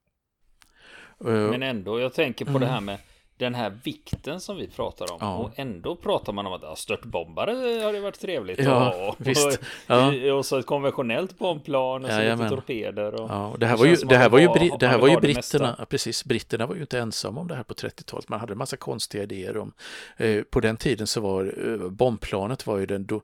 Eh, 1.21 1.27
Men 1.27 1.63
ändå, 1.63 2.01
jag 2.01 2.15
tänker 2.15 2.45
på 2.45 2.51
mm. 2.51 2.61
det 2.61 2.67
här 2.67 2.81
med 2.81 2.99
den 3.37 3.55
här 3.55 3.79
vikten 3.85 4.41
som 4.41 4.57
vi 4.57 4.67
pratar 4.67 5.13
om. 5.13 5.19
Ja. 5.21 5.37
Och 5.37 5.51
ändå 5.57 5.97
pratar 5.97 6.33
man 6.33 6.47
om 6.47 6.53
att 6.53 6.63
ja, 6.63 6.77
störtbombare 6.77 7.51
har 7.85 7.93
det 7.93 8.01
varit 8.01 8.21
trevligt. 8.21 8.59
Ja, 8.59 9.09
och, 9.09 9.17
visst. 9.19 9.61
Ja. 9.87 10.33
och 10.35 10.47
så 10.47 10.59
ett 10.59 10.67
konventionellt 10.67 11.39
bombplan 11.39 12.05
och 12.05 12.11
så 12.11 12.21
lite 12.21 12.49
torpeder. 12.49 13.21
Och, 13.21 13.31
Ja, 13.31 13.47
och 13.47 13.59
det 13.59 13.67
här 13.67 13.77
var 13.77 13.87
ju, 13.87 13.97
det 13.97 14.17
här 14.17 14.29
var 14.29 14.39
ju, 14.39 14.49
bri- 14.49 14.77
det 14.81 14.87
här 14.87 14.99
var 14.99 15.09
ju 15.09 15.17
britterna, 15.21 15.87
precis, 15.89 16.25
britterna 16.25 16.67
var 16.67 16.75
ju 16.75 16.81
inte 16.81 16.99
ensamma 16.99 17.41
om 17.41 17.49
det 17.49 17.55
här 17.55 17.63
på 17.63 17.75
30-talet. 17.75 18.29
Man 18.29 18.41
hade 18.41 18.53
en 18.53 18.59
massa 18.59 18.77
konstiga 18.77 19.23
idéer 19.23 19.57
om, 19.57 19.73
eh, 20.17 20.43
på 20.43 20.61
den 20.61 20.77
tiden 20.77 21.07
så 21.07 21.21
var 21.21 21.55
eh, 21.67 21.89
bombplanet 21.91 22.67
var 22.67 22.79
ju 22.79 22.87
den 22.87 23.07
då 23.07 23.23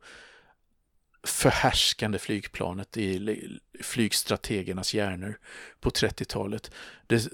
förhärskande 1.22 2.18
flygplanet 2.18 2.96
i 2.96 3.58
flygstrategernas 3.80 4.94
hjärnor 4.94 5.38
på 5.80 5.90
30-talet. 5.90 6.70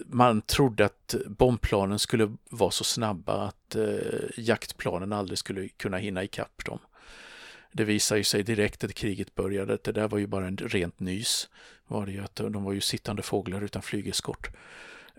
Man 0.06 0.42
trodde 0.42 0.84
att 0.84 1.14
bombplanen 1.26 1.98
skulle 1.98 2.36
vara 2.50 2.70
så 2.70 2.84
snabba 2.84 3.46
att 3.46 3.74
eh, 3.74 3.88
jaktplanen 4.36 5.12
aldrig 5.12 5.38
skulle 5.38 5.68
kunna 5.68 5.96
hinna 5.96 6.24
ikapp 6.24 6.64
dem. 6.64 6.78
Det 7.72 7.84
visade 7.84 8.24
sig 8.24 8.42
direkt 8.42 8.84
att 8.84 8.94
kriget 8.94 9.34
började 9.34 9.74
att 9.74 9.84
det 9.84 9.92
där 9.92 10.08
var 10.08 10.18
ju 10.18 10.26
bara 10.26 10.46
en 10.46 10.56
rent 10.56 11.00
nys. 11.00 11.48
Var 11.86 12.06
det 12.06 12.12
ju 12.12 12.20
att 12.20 12.36
de 12.36 12.64
var 12.64 12.72
ju 12.72 12.80
sittande 12.80 13.22
fåglar 13.22 13.62
utan 13.62 13.82
flygeskort. 13.82 14.50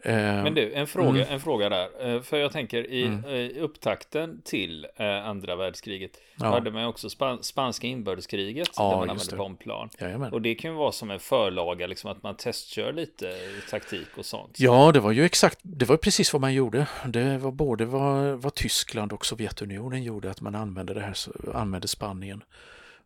Eh, 0.04 0.13
Men 0.16 0.54
du, 0.54 0.74
en 0.74 0.88
fråga, 0.88 1.10
Mm. 1.22 1.34
en 1.34 1.39
fråga 1.39 1.70
där. 1.70 2.16
Eh, 2.16 2.22
För 2.22 2.38
jag 2.38 2.51
tänker 2.51 2.92
i 2.92 3.04
Mm. 3.04 3.25
eh, 3.25 3.63
upptakten 3.63 4.42
till 4.46 4.88
andra 5.24 5.56
världskriget 5.56 6.12
Ja. 6.39 6.46
hade 6.46 6.72
man 6.72 6.86
också 6.86 7.10
span 7.10 7.44
spanska 7.44 7.88
inbördeskriget 7.88 8.70
Ja, 8.77 8.84
där 8.84 8.89
man 8.98 9.10
använde 9.10 9.32
det. 9.32 9.38
bombplan. 9.38 9.89
Jajamän. 10.00 10.34
Och 10.34 10.42
det 10.42 10.56
kan 10.56 10.72
ju 10.72 10.77
vara 10.77 10.92
som 10.92 11.12
en 11.12 11.20
förlaga, 11.20 11.88
liksom 11.88 12.12
att 12.12 12.24
man 12.24 12.36
testkör 12.38 12.94
lite 12.94 13.34
taktik 13.70 14.08
och 14.18 14.25
sånt. 14.25 14.60
Ja, 14.60 14.92
det 14.92 15.00
var 15.00 15.12
ju 15.12 15.25
exakt, 15.25 15.60
det 15.62 15.86
var 15.86 15.98
precis 15.98 16.34
vad 16.34 16.42
man 16.42 16.54
gjorde. 16.54 16.88
Det 17.06 17.38
var 17.38 17.51
både 17.51 17.86
vad, 17.86 18.42
vad 18.42 18.54
Tyskland 18.56 19.13
och 19.13 19.25
Sovjetunionen 19.25 20.04
gjorde, 20.04 20.32
att 20.32 20.42
man 20.42 20.56
använde 20.56 20.94
det 20.94 21.01
här, 21.01 21.16
använde 21.54 21.88
Spanien 21.88 22.44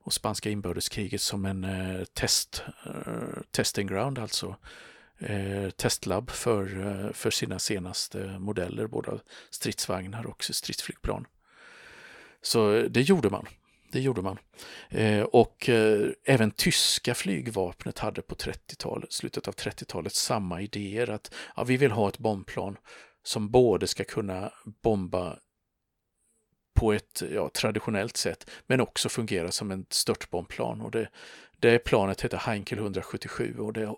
och 0.03 0.13
spanska 0.13 0.49
inbördeskriget 0.49 1.21
som 1.21 1.45
en 1.45 1.63
eh, 1.63 2.03
test, 2.13 2.63
eh, 2.85 2.91
testing 3.51 3.87
ground, 3.87 4.19
alltså 4.19 4.55
eh, 5.21 5.69
testlabb 5.69 6.29
för, 6.29 6.87
eh, 6.87 7.13
för 7.13 7.31
sina 7.31 7.59
senaste 7.59 8.37
modeller, 8.39 8.87
både 8.87 9.11
av 9.11 9.21
stridsvagnar 9.49 10.25
och 10.25 10.43
stridsflygplan. 10.43 11.27
Så 12.41 12.87
det 12.89 13.01
gjorde 13.01 13.29
man. 13.29 13.47
Det 13.91 13.99
gjorde 13.99 14.21
man. 14.21 14.37
Eh, 14.89 15.21
och 15.21 15.69
eh, 15.69 16.09
även 16.25 16.51
tyska 16.51 17.13
flygvapnet 17.13 17.99
hade 17.99 18.21
på 18.21 18.35
30-talet, 18.35 19.11
slutet 19.11 19.47
av 19.47 19.53
30-talet 19.55 20.13
samma 20.13 20.61
idéer 20.61 21.09
att 21.09 21.33
ja, 21.55 21.63
vi 21.63 21.77
vill 21.77 21.91
ha 21.91 22.09
ett 22.09 22.17
bombplan 22.17 22.77
som 23.23 23.49
både 23.51 23.87
ska 23.87 24.03
kunna 24.03 24.51
bomba 24.81 25.39
på 26.73 26.93
ett 26.93 27.23
ja, 27.31 27.49
traditionellt 27.49 28.17
sätt 28.17 28.49
men 28.67 28.81
också 28.81 29.09
fungera 29.09 29.51
som 29.51 29.71
en 29.71 29.85
störtbombplan. 29.89 30.81
Och 30.81 30.91
det, 30.91 31.09
det 31.59 31.79
planet 31.79 32.21
heter 32.21 32.37
Heinkel 32.37 32.77
177 32.77 33.55
och 33.59 33.73
det 33.73 33.95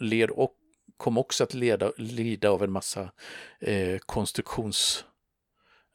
led 0.00 0.30
och 0.30 0.54
kom 0.96 1.18
också 1.18 1.44
att 1.44 1.54
leda, 1.54 1.92
lida 1.96 2.50
av 2.50 2.64
en 2.64 2.72
massa 2.72 3.10
eh, 3.60 3.98
konstruktions 3.98 5.04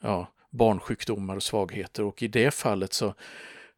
ja, 0.01 0.27
barnsjukdomar 0.49 1.35
och 1.35 1.43
svagheter 1.43 2.03
och 2.03 2.23
i 2.23 2.27
det 2.27 2.51
fallet 2.51 2.93
så, 2.93 3.13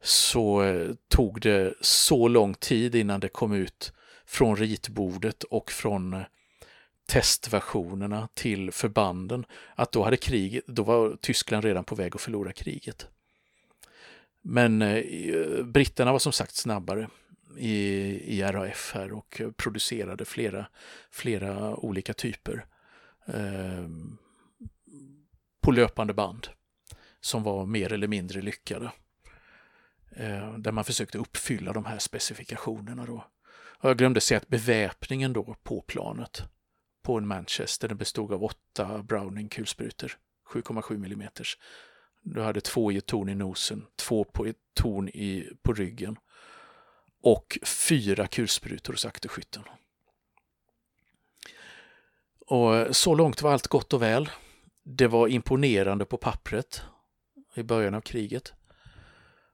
så 0.01 0.63
eh, 0.63 0.89
tog 1.07 1.41
det 1.41 1.73
så 1.81 2.27
lång 2.27 2.53
tid 2.53 2.95
innan 2.95 3.19
det 3.19 3.29
kom 3.29 3.53
ut 3.53 3.93
från 4.25 4.55
ritbordet 4.55 5.43
och 5.43 5.71
från 5.71 6.13
eh, 6.13 6.21
testversionerna 7.05 8.27
till 8.33 8.71
förbanden 8.71 9.45
att 9.75 9.91
då 9.91 10.03
hade 10.03 10.17
kriget, 10.17 10.63
då 10.67 10.83
var 10.83 11.17
Tyskland 11.21 11.63
redan 11.63 11.83
på 11.83 11.95
väg 11.95 12.15
att 12.15 12.21
förlora 12.21 12.53
kriget. 12.53 13.07
Men 14.41 14.81
eh, 14.81 14.97
eh 14.97 15.63
britterna 15.63 16.11
var 16.11 16.19
som 16.19 16.31
sagt 16.31 16.55
snabbare 16.55 17.09
i, 17.57 17.77
i 18.37 18.43
RAF 18.43 18.91
här 18.93 19.13
och 19.13 19.41
producerade 19.57 20.25
flera, 20.25 20.67
flera 21.11 21.75
olika 21.75 22.13
typer 22.13 22.65
eh, 23.25 23.87
på 25.61 25.71
löpande 25.71 26.13
band 26.13 26.47
som 27.21 27.43
var 27.43 27.65
mer 27.65 27.93
eller 27.93 28.07
mindre 28.07 28.41
lyckade. 28.41 28.91
Eh, 30.11 30.57
där 30.57 30.71
man 30.71 30.83
försökte 30.83 31.17
uppfylla 31.17 31.73
de 31.73 31.85
här 31.85 31.99
specifikationerna 31.99 33.05
då. 33.05 33.25
Och 33.79 33.89
jag 33.89 33.97
glömde 33.97 34.21
säga 34.21 34.37
att 34.37 34.47
beväpningen 34.47 35.33
då 35.33 35.55
på 35.63 35.81
planet 35.81 36.43
på 37.01 37.17
en 37.17 37.27
Manchester 37.27 37.87
den 37.87 37.97
bestod 37.97 38.33
av 38.33 38.43
åtta 38.43 39.03
Browning 39.03 39.49
kulsprutor, 39.49 40.17
7,7 40.53 40.95
mm. 40.95 41.27
Du 42.21 42.41
hade 42.41 42.61
två 42.61 42.91
i 42.91 42.97
ett 42.97 43.05
torn 43.05 43.29
i 43.29 43.35
nosen, 43.35 43.85
två 43.95 44.23
på 44.23 44.45
ett 44.45 44.57
torn 44.73 45.09
i, 45.09 45.49
på 45.61 45.73
ryggen 45.73 46.17
och 47.27 47.57
fyra 47.63 48.27
kulsprutor 48.27 48.93
hos 48.93 49.05
akterskytten. 49.05 49.63
Och 52.39 52.95
så 52.95 53.15
långt 53.15 53.41
var 53.41 53.53
allt 53.53 53.67
gott 53.67 53.93
och 53.93 54.01
väl. 54.01 54.29
Det 54.83 55.07
var 55.07 55.27
imponerande 55.27 56.05
på 56.05 56.17
pappret 56.17 56.81
i 57.55 57.63
början 57.63 57.93
av 57.93 58.01
kriget. 58.01 58.53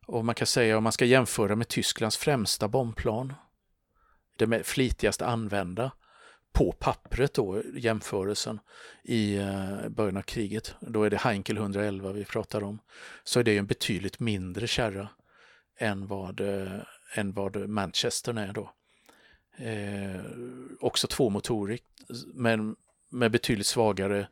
Och 0.05 0.25
man 0.25 0.35
kan 0.35 0.47
säga 0.47 0.77
om 0.77 0.83
man 0.83 0.91
ska 0.91 1.05
jämföra 1.05 1.55
med 1.55 1.67
Tysklands 1.67 2.17
främsta 2.17 2.67
bombplan, 2.67 3.33
det 4.37 4.63
flitigast 4.63 5.21
använda 5.21 5.91
på 6.51 6.71
pappret 6.71 7.33
då, 7.33 7.61
jämförelsen 7.75 8.59
i 9.03 9.35
eh, 9.35 9.89
början 9.89 10.17
av 10.17 10.21
kriget, 10.21 10.75
då 10.79 11.03
är 11.03 11.09
det 11.09 11.17
Heinkel 11.17 11.57
111 11.57 12.11
vi 12.11 12.25
pratar 12.25 12.63
om, 12.63 12.79
så 13.23 13.39
är 13.39 13.43
det 13.43 13.57
en 13.57 13.67
betydligt 13.67 14.19
mindre 14.19 14.67
kärra 14.67 15.09
än 15.77 16.07
vad, 16.07 16.39
eh, 16.39 16.79
än 17.13 17.33
vad 17.33 17.69
Manchester 17.69 18.39
är 18.39 18.53
då. 18.53 18.71
Eh, 19.57 20.21
också 20.79 21.07
tvåmotorigt, 21.07 21.85
men 22.33 22.75
med 23.09 23.31
betydligt 23.31 23.67
svagare 23.67 24.27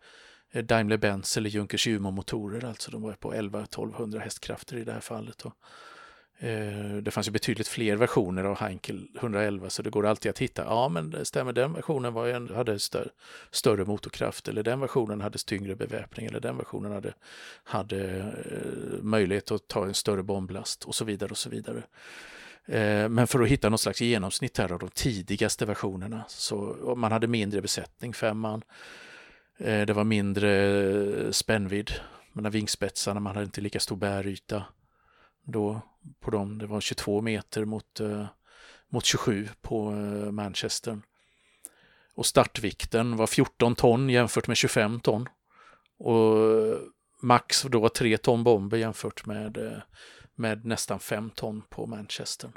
eh, 0.52 0.64
Daimler-Benz 0.64 1.38
eller 1.38 1.50
Junkers 1.50 1.88
Jumo-motorer, 1.88 2.66
alltså 2.66 2.92
de 2.92 3.02
var 3.02 3.14
på 3.14 3.34
11-1200 3.34 4.20
hästkrafter 4.20 4.78
i 4.78 4.84
det 4.84 4.94
här 4.94 5.00
fallet. 5.00 5.38
Då. 5.38 5.54
Eh, 6.48 6.96
Det 7.02 7.12
fanns 7.12 7.28
ju 7.28 7.32
betydligt 7.32 7.68
fler 7.68 7.96
versioner 7.96 8.44
av 8.44 8.58
Heinkel 8.58 9.08
111 9.20 9.70
så 9.70 9.82
det 9.82 9.90
går 9.90 10.06
alltid 10.06 10.30
att 10.30 10.40
hitta. 10.40 10.64
Ja, 10.64 10.90
men 10.90 11.10
det 11.10 11.26
stämmer, 11.26 11.54
den 11.54 11.74
versionen 11.74 12.14
var 12.14 12.28
en, 12.28 12.50
hade 12.50 12.80
större, 12.80 13.10
större 13.52 13.86
motorkraft 13.86 14.48
eller 14.48 14.64
den 14.64 14.80
versionen 14.80 15.22
hade 15.22 15.38
tyngre 15.38 15.76
beväpning 15.76 16.26
eller 16.26 16.40
den 16.40 16.58
versionen 16.58 16.92
hade, 16.92 17.14
hade 17.64 18.18
eh, 18.20 19.04
möjlighet 19.04 19.52
att 19.52 19.68
ta 19.68 19.86
en 19.86 19.94
större 19.94 20.24
bomblast 20.24 20.84
och 20.84 20.96
så 20.96 21.06
vidare 21.06 21.30
och 21.30 21.38
så 21.38 21.50
vidare. 21.50 21.84
Eh, 22.68 23.10
men 23.10 23.28
för 23.28 23.40
att 23.40 23.48
hitta 23.48 23.70
något 23.70 23.82
slags 23.82 24.02
genomsnitt 24.02 24.58
här 24.58 24.72
av 24.72 24.80
de 24.80 24.90
tidigaste 24.90 25.66
versionerna 25.66 26.24
så 26.28 26.56
man 26.98 27.12
hade 27.12 27.28
mindre 27.28 27.62
besättning, 27.62 28.14
femman, 28.14 28.62
eh, 29.58 29.86
Det 29.86 29.94
var 29.94 30.04
mindre 30.04 30.52
eh, 31.26 31.32
spännvidd 31.32 31.92
mellan 32.34 32.52
vingspetsarna, 32.52 33.20
man 33.20 33.36
hade 33.36 33.46
inte 33.46 33.62
lika 33.62 33.80
stor 33.80 33.96
bäryta 33.96 34.64
då 35.44 35.82
på 36.20 36.32
dem. 36.32 36.58
Det 36.58 36.68
var 36.68 36.82
22 36.82 37.22
meter 37.22 37.66
mot, 37.66 38.02
mot 38.90 39.06
27 39.06 39.50
på 39.62 39.92
Manchester. 40.32 41.02
Och 42.16 42.26
startvikten 42.26 43.18
var 43.18 43.28
14 43.28 43.76
ton 43.76 44.10
jämfört 44.10 44.48
med 44.48 44.58
25 44.58 45.00
ton. 45.00 45.30
Och 45.98 46.38
max 47.22 47.62
då 47.62 47.80
var 47.80 47.90
3 47.90 48.18
ton 48.18 48.44
bomber 48.44 48.78
jämfört 48.78 49.26
med, 49.26 49.82
med 50.42 50.66
nästan 50.66 51.00
5 51.00 51.30
ton 51.30 51.64
på 51.70 51.86
Manchester. 51.86 52.52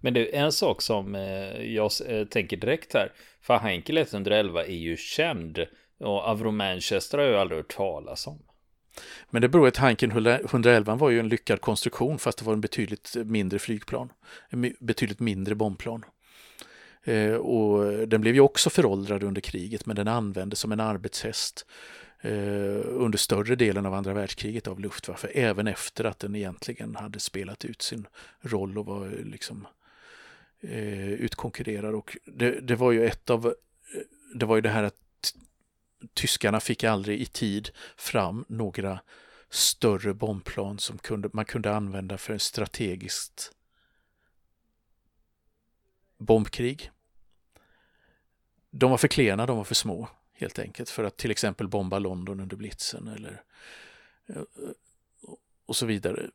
Men 0.00 0.14
är 0.36 0.44
en 0.44 0.52
sak 0.52 0.82
som 0.82 1.14
eh, 1.14 1.62
jag 1.62 1.90
eh, 2.06 2.24
tänker 2.24 2.56
direkt 2.56 2.94
här. 2.94 3.12
För 3.42 3.58
Heinkel 3.58 3.98
111 3.98 4.64
är 4.64 4.76
ju 4.76 4.96
känd. 4.96 5.58
Och 5.98 6.24
Avro 6.24 6.50
Manchester 6.50 7.18
har 7.18 7.24
jag 7.24 7.40
aldrig 7.40 7.58
hört 7.58 7.74
talas 7.76 8.26
om. 8.26 8.42
Men 9.30 9.42
det 9.42 9.48
beror 9.48 9.62
på 9.62 9.68
att 9.68 9.76
Heinken 9.76 10.10
111 10.10 10.94
var 10.94 11.10
ju 11.10 11.20
en 11.20 11.28
lyckad 11.28 11.60
konstruktion 11.60 12.18
fast 12.18 12.38
det 12.38 12.44
var 12.44 12.52
en 12.52 12.60
betydligt 12.60 13.16
mindre 13.24 13.58
flygplan. 13.58 14.12
En 14.48 14.74
betydligt 14.80 15.20
mindre 15.20 15.54
bombplan. 15.54 16.04
Eh, 17.04 17.34
och 17.34 18.08
den 18.08 18.20
blev 18.20 18.34
ju 18.34 18.40
också 18.40 18.70
föråldrad 18.70 19.22
under 19.22 19.40
kriget 19.40 19.86
men 19.86 19.96
den 19.96 20.08
användes 20.08 20.58
som 20.58 20.72
en 20.72 20.80
arbetshäst 20.80 21.66
Eh, 22.22 22.80
under 22.84 23.18
större 23.18 23.56
delen 23.56 23.86
av 23.86 23.94
andra 23.94 24.14
världskriget 24.14 24.66
av 24.68 24.80
Luftwaffe 24.80 25.28
även 25.28 25.66
efter 25.66 26.04
att 26.04 26.18
den 26.18 26.36
egentligen 26.36 26.96
hade 26.96 27.20
spelat 27.20 27.64
ut 27.64 27.82
sin 27.82 28.06
roll 28.40 28.78
och 28.78 28.86
var 28.86 29.06
eh, 29.06 29.24
liksom 29.24 29.66
eh, 30.60 31.12
utkonkurrerad. 31.12 31.94
Och 31.94 32.16
det, 32.24 32.60
det 32.60 32.76
var 32.76 32.92
ju 32.92 33.06
ett 33.06 33.30
av 33.30 33.46
eh, 33.46 33.52
det 34.34 34.46
var 34.46 34.56
ju 34.56 34.62
det 34.62 34.68
här 34.68 34.82
att 34.82 35.34
tyskarna 36.14 36.60
fick 36.60 36.84
aldrig 36.84 37.20
i 37.20 37.26
tid 37.26 37.70
fram 37.96 38.44
några 38.48 39.00
större 39.50 40.14
bombplan 40.14 40.78
som 40.78 40.98
kunde, 40.98 41.30
man 41.32 41.44
kunde 41.44 41.76
använda 41.76 42.18
för 42.18 42.38
strategiskt 42.38 43.52
bombkrig. 46.18 46.90
De 48.70 48.90
var 48.90 48.98
för 48.98 49.08
klena, 49.08 49.46
de 49.46 49.56
var 49.56 49.64
för 49.64 49.74
små 49.74 50.08
helt 50.40 50.58
enkelt 50.58 50.90
för 50.90 51.04
att 51.04 51.16
till 51.16 51.30
exempel 51.30 51.68
bomba 51.68 51.98
London 51.98 52.40
under 52.40 52.56
blitzen 52.56 53.08
eller 53.08 53.42
eh, 54.28 54.36
eh, 54.36 54.44
och 55.66 55.76
så 55.76 55.86
vidare. 55.86 56.30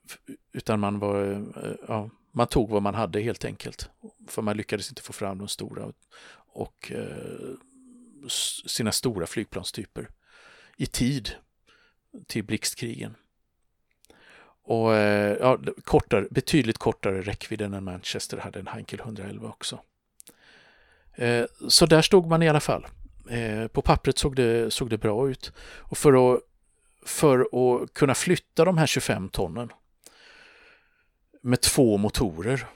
Utan 0.54 0.80
man 0.80 1.00
var, 1.00 1.32
eh, 1.32 1.74
ja, 1.88 2.10
man 2.32 2.48
tog 2.48 2.70
vad 2.70 2.82
man 2.82 2.96
hade 2.96 3.22
helt 3.22 3.46
enkelt. 3.46 3.90
För 4.28 4.42
man 4.42 4.58
lyckades 4.58 4.90
inte 4.90 5.02
få 5.02 5.14
fram 5.14 5.38
de 5.38 5.48
stora 5.48 5.92
och 6.36 6.92
eh, 6.92 7.56
sina 8.66 8.92
stora 8.92 9.28
flygplanstyper 9.28 10.10
i 10.78 10.86
tid 10.86 11.32
till 12.28 12.44
blixtkrigen. 12.44 13.16
Och 14.68 14.92
ja, 14.92 15.60
kortare, 15.84 16.28
betydligt 16.32 16.78
kortare 16.78 17.22
räckvidd 17.22 17.62
än 17.62 17.84
Manchester 17.84 18.38
hade 18.38 18.60
en 18.60 18.68
Heinkel 18.68 19.00
111 19.00 19.50
också. 19.50 19.80
Så 21.68 21.86
där 21.86 22.02
stod 22.02 22.28
man 22.28 22.44
i 22.44 22.50
alla 22.50 22.60
fall. 22.60 22.88
Eh, 23.30 23.68
på 23.68 23.82
pappret 23.82 24.18
såg 24.18 24.36
det, 24.36 24.74
såg 24.74 24.90
det 24.90 24.98
bra 24.98 25.30
ut. 25.30 25.54
Och 25.80 25.98
för 25.98 26.36
att, 26.36 26.42
för 27.06 27.40
att 27.40 27.94
kunna 27.94 28.16
flytta 28.16 28.66
de 28.66 28.78
här 28.78 28.88
25 28.88 29.30
tonnen 29.30 29.72
med 31.42 31.62
två 31.62 31.98
motorer 31.98 32.68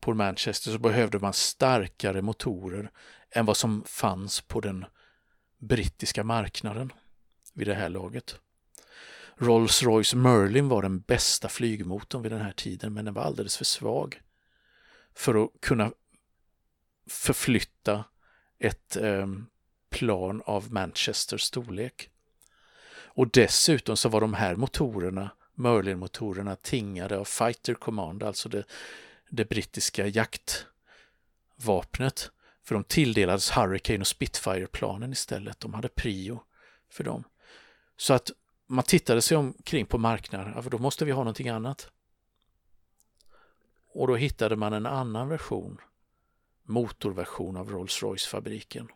på 0.00 0.14
Manchester 0.14 0.70
så 0.70 0.78
behövde 0.78 1.18
man 1.18 1.32
starkare 1.32 2.22
motorer 2.22 2.90
än 3.30 3.46
vad 3.46 3.56
som 3.56 3.84
fanns 3.86 4.40
på 4.40 4.60
den 4.60 4.84
brittiska 5.58 6.24
marknaden 6.24 6.92
vid 7.54 7.66
det 7.66 7.74
här 7.74 7.88
laget. 7.88 8.38
Rolls-Royce 9.36 10.16
Merlin 10.16 10.68
var 10.68 10.82
den 10.82 11.00
bästa 11.00 11.48
flygmotorn 11.48 12.22
vid 12.22 12.32
den 12.32 12.40
här 12.40 12.52
tiden 12.52 12.94
men 12.94 13.04
den 13.04 13.14
var 13.14 13.22
alldeles 13.22 13.56
för 13.56 13.64
svag 13.64 14.20
för 15.14 15.44
att 15.44 15.50
kunna 15.60 15.92
förflytta 17.10 18.04
ett 18.58 18.96
eh, 18.96 19.26
plan 19.90 20.42
av 20.46 20.72
Manchesters 20.72 21.42
storlek. 21.42 22.10
Och 23.16 23.28
dessutom 23.28 23.96
så 23.96 24.08
var 24.08 24.20
de 24.20 24.34
här 24.34 24.56
motorerna, 24.56 25.30
Merlin-motorerna, 25.54 26.56
tingade 26.56 27.18
av 27.18 27.24
Fighter 27.24 27.74
Command, 27.74 28.22
alltså 28.22 28.48
det, 28.48 28.64
det 29.28 29.48
brittiska 29.48 30.06
jaktvapnet. 30.06 32.30
För 32.64 32.74
de 32.74 32.84
tilldelades 32.84 33.50
Hurricane 33.50 34.00
och 34.00 34.06
Spitfire-planen 34.06 35.12
istället. 35.12 35.60
De 35.60 35.74
hade 35.74 35.88
prio 35.88 36.42
för 36.90 37.04
dem. 37.04 37.24
Så 37.96 38.14
att 38.14 38.30
man 38.66 38.84
tittade 38.84 39.22
sig 39.22 39.36
omkring 39.36 39.86
på 39.86 39.98
marknaden, 39.98 40.52
ja, 40.56 40.62
för 40.62 40.70
då 40.70 40.78
måste 40.78 41.04
vi 41.04 41.12
ha 41.12 41.20
någonting 41.20 41.48
annat. 41.48 41.90
Och 43.92 44.06
då 44.06 44.16
hittade 44.16 44.56
man 44.56 44.72
en 44.72 44.86
annan 44.86 45.28
version 45.28 45.80
motorversion 46.66 47.56
av 47.56 47.70
Rolls-Royce-fabriken 47.70 48.88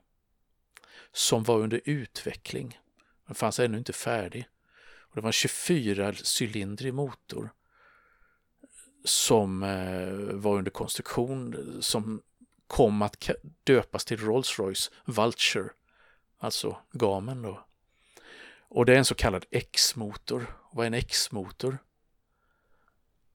som 1.13 1.45
var 1.45 1.59
under 1.59 1.81
utveckling. 1.85 2.79
Den 3.27 3.35
fanns 3.35 3.61
ännu 3.61 3.79
inte 3.79 3.93
färdig. 3.93 4.49
Och 5.11 5.17
det 5.17 5.21
var 5.21 5.29
en 5.29 5.33
24-cylindrig 5.33 6.93
motor 6.93 7.51
som 9.05 9.63
eh, 9.63 10.35
var 10.35 10.57
under 10.57 10.71
konstruktion 10.71 11.77
som 11.83 12.23
kom 12.67 13.03
att 13.03 13.31
döpas 13.65 14.05
till 14.05 14.19
Rolls-Royce 14.19 14.91
Vulture, 15.05 15.71
alltså 16.39 16.77
gamen 16.93 17.43
då. 17.43 17.67
Och 18.69 18.87
det 18.87 18.95
är 18.95 18.99
en 18.99 19.05
så 19.05 19.15
kallad 19.15 19.45
X-motor. 19.51 20.47
Vad 20.73 20.85
är 20.85 20.87
en 20.87 20.95
X-motor? 20.95 21.79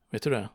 Vet 0.10 0.24
du 0.24 0.30
det? 0.30 0.50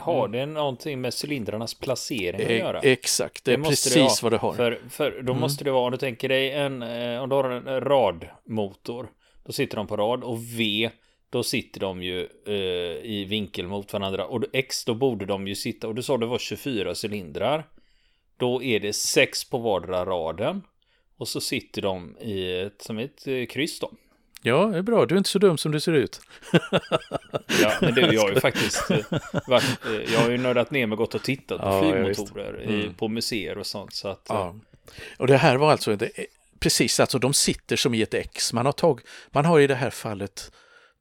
Har 0.00 0.28
mm. 0.28 0.32
det 0.32 0.46
någonting 0.46 1.00
med 1.00 1.14
cylindrarnas 1.24 1.74
placering 1.74 2.46
att 2.46 2.52
göra? 2.52 2.80
Exakt, 2.80 3.44
det 3.44 3.52
är 3.52 3.56
det 3.56 3.62
precis 3.62 3.94
det 3.94 4.22
vad 4.22 4.32
det 4.32 4.36
har. 4.36 4.52
För, 4.52 4.80
för 4.90 5.10
då 5.10 5.32
mm. 5.32 5.40
måste 5.40 5.64
det 5.64 5.70
vara, 5.70 5.84
om 5.84 5.90
du 5.90 5.96
tänker 5.96 6.28
dig 6.28 6.50
en, 6.52 6.82
eh, 6.82 7.22
om 7.22 7.28
du 7.28 7.34
har 7.34 7.50
en 7.50 7.80
radmotor, 7.80 9.08
då 9.44 9.52
sitter 9.52 9.76
de 9.76 9.86
på 9.86 9.96
rad 9.96 10.24
och 10.24 10.38
V, 10.58 10.90
då 11.30 11.42
sitter 11.42 11.80
de 11.80 12.02
ju 12.02 12.28
eh, 12.46 12.54
i 13.04 13.26
vinkel 13.28 13.66
mot 13.66 13.92
varandra 13.92 14.26
och 14.26 14.44
X, 14.52 14.84
då 14.84 14.94
borde 14.94 15.26
de 15.26 15.48
ju 15.48 15.54
sitta, 15.54 15.88
och 15.88 15.94
du 15.94 16.02
sa 16.02 16.16
det 16.16 16.26
var 16.26 16.38
24 16.38 16.94
cylindrar. 17.04 17.66
Då 18.36 18.62
är 18.62 18.80
det 18.80 18.92
sex 18.92 19.50
på 19.50 19.58
vardera 19.58 20.04
raden. 20.04 20.62
Och 21.16 21.28
så 21.28 21.40
sitter 21.40 21.82
de 21.82 22.16
i 22.20 22.60
ett, 22.60 22.82
som 22.82 22.98
ett 22.98 23.26
eh, 23.26 23.46
kryss 23.46 23.80
då. 23.80 23.90
Ja, 24.42 24.66
det 24.66 24.78
är 24.78 24.82
bra. 24.82 25.06
Du 25.06 25.14
är 25.14 25.18
inte 25.18 25.30
så 25.30 25.38
dum 25.38 25.58
som 25.58 25.72
du 25.72 25.80
ser 25.80 25.92
ut. 25.92 26.20
ja, 27.62 27.72
men 27.80 27.94
du, 27.94 28.00
jag 28.00 28.22
har 28.22 28.30
ju 28.30 28.40
faktiskt 28.40 28.90
eh, 28.90 28.98
varit, 29.46 29.78
eh, 29.86 30.12
jag 30.12 30.20
har 30.20 30.30
ju 30.30 30.38
nördat 30.38 30.70
ner 30.70 30.86
mig 30.86 30.96
gått 30.96 31.14
och 31.14 31.22
tittat 31.22 31.60
på 31.60 31.66
ja, 31.66 31.80
flygmotorer 31.80 32.62
mm. 32.62 32.80
i, 32.80 32.90
på 32.90 33.08
museer 33.08 33.58
och 33.58 33.66
sånt. 33.66 33.94
Så 33.94 34.08
att, 34.08 34.26
ja. 34.28 34.48
Eh, 34.48 34.54
och 35.18 35.26
det 35.26 35.36
här 35.36 35.56
var 35.56 35.72
alltså, 35.72 35.96
det, 35.96 36.10
precis, 36.60 37.00
alltså 37.00 37.18
de 37.18 37.34
sitter 37.34 37.76
som 37.76 37.94
i 37.94 38.02
ett 38.02 38.14
X. 38.14 38.52
Man 38.52 38.66
har, 38.66 38.72
tag, 38.72 39.00
man 39.30 39.44
har 39.44 39.60
i 39.60 39.66
det 39.66 39.74
här 39.74 39.90
fallet 39.90 40.52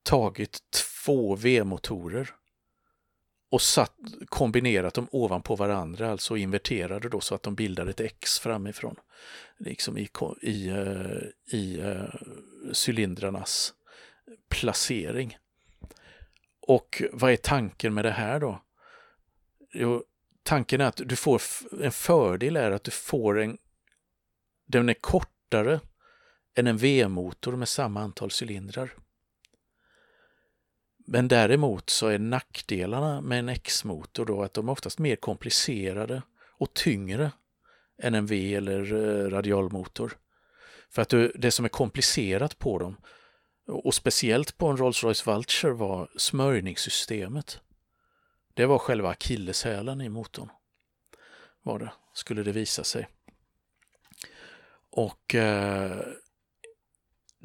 tagit 0.03 0.59
två 1.05 1.35
V-motorer 1.35 2.29
och 3.51 3.61
satt, 3.61 3.95
kombinerat 4.25 4.93
dem 4.93 5.07
ovanpå 5.11 5.55
varandra, 5.55 6.11
alltså 6.11 6.37
inverterade 6.37 7.09
då 7.09 7.19
så 7.19 7.35
att 7.35 7.43
de 7.43 7.55
bildar 7.55 7.87
ett 7.87 7.99
X 7.99 8.39
framifrån. 8.39 8.95
Liksom 9.59 9.97
i, 9.97 10.09
i, 10.41 10.67
eh, 10.69 11.57
i 11.57 11.79
eh, 11.79 12.03
cylindrarnas 12.73 13.73
placering. 14.49 15.37
Och 16.67 17.01
vad 17.11 17.31
är 17.31 17.37
tanken 17.37 17.93
med 17.93 18.05
det 18.05 18.11
här 18.11 18.39
då? 18.39 18.61
Jo, 19.73 20.03
tanken 20.43 20.81
är 20.81 20.85
att 20.85 21.01
du 21.05 21.15
får 21.15 21.41
en 21.81 21.91
fördel 21.91 22.55
är 22.55 22.71
att 22.71 22.83
du 22.83 22.91
får 22.91 23.39
en 23.39 23.57
den 24.67 24.89
är 24.89 24.93
kortare 24.93 25.79
än 26.55 26.67
en 26.67 26.77
V-motor 26.77 27.55
med 27.55 27.69
samma 27.69 28.01
antal 28.01 28.29
cylindrar. 28.41 28.93
Men 31.05 31.27
däremot 31.27 31.89
så 31.89 32.07
är 32.07 32.19
nackdelarna 32.19 33.21
med 33.21 33.39
en 33.39 33.49
X-motor 33.49 34.25
då 34.25 34.43
att 34.43 34.53
de 34.53 34.67
är 34.67 34.71
oftast 34.71 34.99
mer 34.99 35.15
komplicerade 35.15 36.21
och 36.57 36.73
tyngre 36.73 37.31
än 38.01 38.15
en 38.15 38.25
V 38.25 38.55
eller 38.55 38.93
eh, 38.93 39.29
radialmotor. 39.29 40.17
För 40.89 41.01
att 41.01 41.13
det 41.35 41.51
som 41.51 41.65
är 41.65 41.69
komplicerat 41.69 42.59
på 42.59 42.79
dem, 42.79 42.97
och 43.67 43.93
speciellt 43.93 44.57
på 44.57 44.67
en 44.67 44.77
Rolls-Royce 44.77 45.25
Vulture, 45.25 45.73
var 45.73 46.09
smörjningssystemet. 46.17 47.59
Det 48.53 48.65
var 48.65 48.79
själva 48.79 49.09
akilleshälen 49.09 50.01
i 50.01 50.09
motorn. 50.09 50.49
Var 51.63 51.79
det, 51.79 51.93
skulle 52.13 52.43
det 52.43 52.51
visa 52.51 52.83
sig. 52.83 53.07
Och 54.89 55.35
eh, 55.35 56.01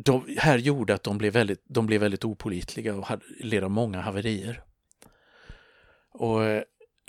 de, 0.04 0.36
här 0.38 0.58
gjorde 0.58 0.94
att 0.94 1.02
de 1.02 1.18
blev 1.18 1.32
väldigt, 1.32 1.62
de 1.64 1.86
blev 1.86 2.00
väldigt 2.00 2.24
opolitliga 2.24 2.94
och 2.94 3.06
hade, 3.06 3.22
led 3.40 3.64
av 3.64 3.70
många 3.70 4.00
haverier. 4.00 4.62
Och 6.12 6.44
eh, 6.44 6.62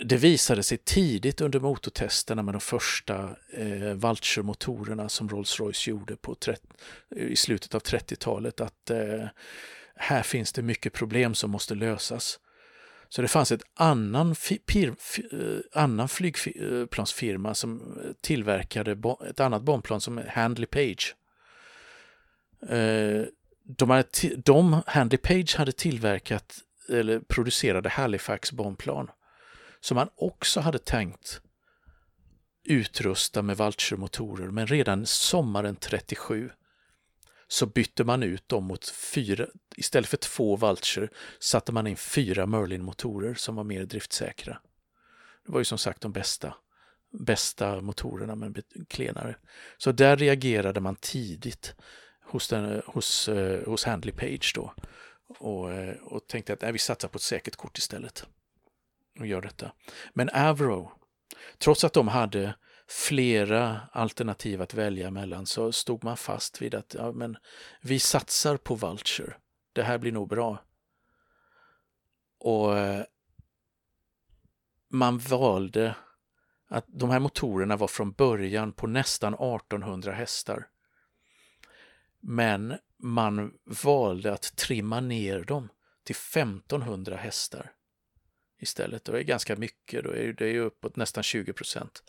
det 0.04 0.16
visade 0.16 0.62
sig 0.62 0.78
tidigt 0.78 1.40
under 1.40 1.60
motortesterna 1.60 2.42
med 2.42 2.54
de 2.54 2.60
första 2.60 3.36
eh, 3.52 3.94
Vulture-motorerna 3.94 5.08
som 5.08 5.28
Rolls-Royce 5.28 5.88
gjorde 5.88 6.16
på 6.16 6.36
i 7.16 7.36
slutet 7.36 7.74
av 7.74 7.82
30-talet 7.82 8.60
att 8.60 8.90
eh, 8.90 9.26
här 9.96 10.22
finns 10.22 10.52
det 10.52 10.62
mycket 10.62 10.92
problem 10.92 11.34
som 11.34 11.50
måste 11.50 11.74
lösas. 11.74 12.38
Så 13.08 13.22
det 13.22 13.28
fanns 13.28 13.52
ett 13.52 13.62
annan, 13.74 14.34
eh, 14.76 14.92
annan 15.72 16.08
flygplansfirma 16.08 17.48
eh, 17.48 17.52
som 17.52 17.98
tillverkade 18.20 18.96
ett 19.30 19.40
annat 19.40 19.62
bombplan 19.62 20.00
som 20.00 20.20
Handley 20.28 20.66
Page. 20.66 21.14
Eh, 22.68 23.24
de, 23.64 23.90
hade 23.90 24.36
de, 24.44 24.82
Handy 24.86 25.16
Page 25.16 25.54
hade 25.56 25.72
tillverkat 25.72 26.58
eller 26.88 27.20
producerade 27.20 27.88
Halifax 27.88 28.52
bombplan 28.52 29.10
som 29.80 29.94
man 29.94 30.08
också 30.16 30.60
hade 30.60 30.78
tänkt 30.78 31.40
utrusta 32.64 33.42
med 33.42 33.56
Vulture-motorer, 33.56 34.50
men 34.50 34.66
redan 34.66 35.06
sommaren 35.06 35.76
37 35.76 36.50
så 37.48 37.66
bytte 37.66 38.04
man 38.04 38.22
ut 38.22 38.48
dem 38.48 38.64
mot 38.64 38.88
fyra, 38.88 39.46
istället 39.76 40.08
för 40.08 40.16
två 40.16 40.56
Vulture 40.56 41.08
satte 41.40 41.72
man 41.72 41.86
in 41.86 41.96
fyra 41.96 42.46
Merlin-motorer 42.46 43.34
som 43.34 43.54
var 43.54 43.64
mer 43.64 43.84
driftsäkra. 43.84 44.58
Det 45.46 45.52
var 45.52 45.60
ju 45.60 45.64
som 45.64 45.78
sagt 45.78 46.00
de 46.00 46.12
bästa, 46.12 46.54
bästa 47.12 47.80
motorerna 47.80 48.34
men 48.34 48.54
klenare. 48.88 49.36
Så 49.78 49.92
där 49.92 50.16
reagerade 50.16 50.80
man 50.80 50.96
tidigt 50.96 51.74
hos, 52.32 52.48
den, 52.48 52.82
hos, 52.86 53.28
eh, 53.28 53.64
hos 53.66 53.84
Handley 53.84 54.14
Page 54.14 54.52
då 54.54 54.74
och, 55.38 55.72
eh, 55.72 55.96
och 56.02 56.26
tänkte 56.26 56.52
att 56.52 56.60
nej, 56.60 56.72
vi 56.72 56.78
satsar 56.78 57.08
på 57.08 57.16
ett 57.16 57.22
säkert 57.22 57.56
kort 57.56 57.78
istället 57.78 58.26
och 59.18 59.26
gör 59.26 59.40
detta. 59.40 59.72
Men 60.12 60.28
Avro, 60.28 60.92
trots 61.58 61.84
att 61.84 61.92
de 61.92 62.08
hade 62.08 62.54
flera 62.88 63.80
alternativ 63.92 64.62
att 64.62 64.74
välja 64.74 65.10
mellan 65.10 65.46
så 65.46 65.72
stod 65.72 66.04
man 66.04 66.16
fast 66.16 66.62
vid 66.62 66.74
att 66.74 66.94
ja, 66.94 67.12
men 67.12 67.36
vi 67.80 67.98
satsar 67.98 68.56
på 68.56 68.74
Vulture. 68.74 69.34
Det 69.72 69.82
här 69.82 69.98
blir 69.98 70.12
nog 70.12 70.28
bra. 70.28 70.58
Och 72.38 72.78
eh, 72.78 73.04
man 74.88 75.18
valde 75.18 75.94
att 76.68 76.84
de 76.88 77.10
här 77.10 77.18
motorerna 77.18 77.76
var 77.76 77.88
från 77.88 78.12
början 78.12 78.72
på 78.72 78.86
nästan 78.86 79.34
1800 79.34 80.12
hästar. 80.12 80.66
Men 82.22 82.78
man 82.98 83.52
valde 83.64 84.32
att 84.32 84.56
trimma 84.56 85.00
ner 85.00 85.40
dem 85.44 85.68
till 86.04 86.16
1500 86.16 87.16
hästar 87.16 87.72
istället. 88.58 89.04
Det 89.04 89.18
är 89.18 89.22
ganska 89.22 89.56
mycket, 89.56 90.04
då 90.04 90.10
är 90.10 90.32
det 90.32 90.48
är 90.48 90.58
uppåt 90.60 90.96
nästan 90.96 91.22
20 91.22 91.52
procent 91.52 92.02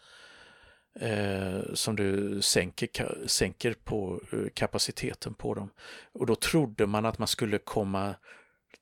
eh, 0.99 1.73
som 1.73 1.95
du 1.95 2.41
sänker, 2.41 3.23
sänker 3.27 3.73
på 3.73 4.21
eh, 4.31 4.49
kapaciteten 4.53 5.33
på 5.33 5.53
dem. 5.53 5.69
Och 6.11 6.25
då 6.25 6.35
trodde 6.35 6.87
man 6.87 7.05
att 7.05 7.19
man 7.19 7.27
skulle 7.27 7.57
komma 7.57 8.15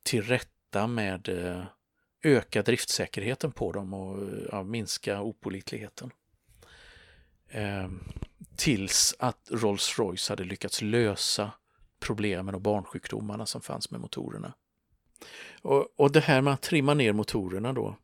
till 0.04 0.22
rätta 0.22 0.88
med 0.88 1.30
eh, 1.30 1.64
öka 2.24 2.62
driftsäkerheten 2.62 3.52
på 3.52 3.72
dem 3.72 3.94
och 3.94 4.22
eh, 4.22 4.48
ja, 4.52 4.64
minska 4.64 5.22
opolitligheten. 5.22 6.12
Eh, 7.48 7.90
tills 8.62 9.16
att 9.20 9.50
Rolls-Royce 9.52 10.30
hade 10.30 10.44
lyckats 10.44 10.82
lösa 10.82 11.52
problemen 12.00 12.56
och 12.56 12.62
barnsjukdomarna 12.62 13.46
som 13.46 13.62
fanns 13.62 13.92
med 13.92 14.02
motorerna. 14.02 14.54
Och, 15.62 15.88
och 15.96 16.12
det 16.12 16.20
här 16.20 16.42
med 16.42 16.54
att 16.54 16.62
trimma 16.62 16.94
ner 16.94 17.14
motorerna 17.14 17.74
då, 17.74 17.96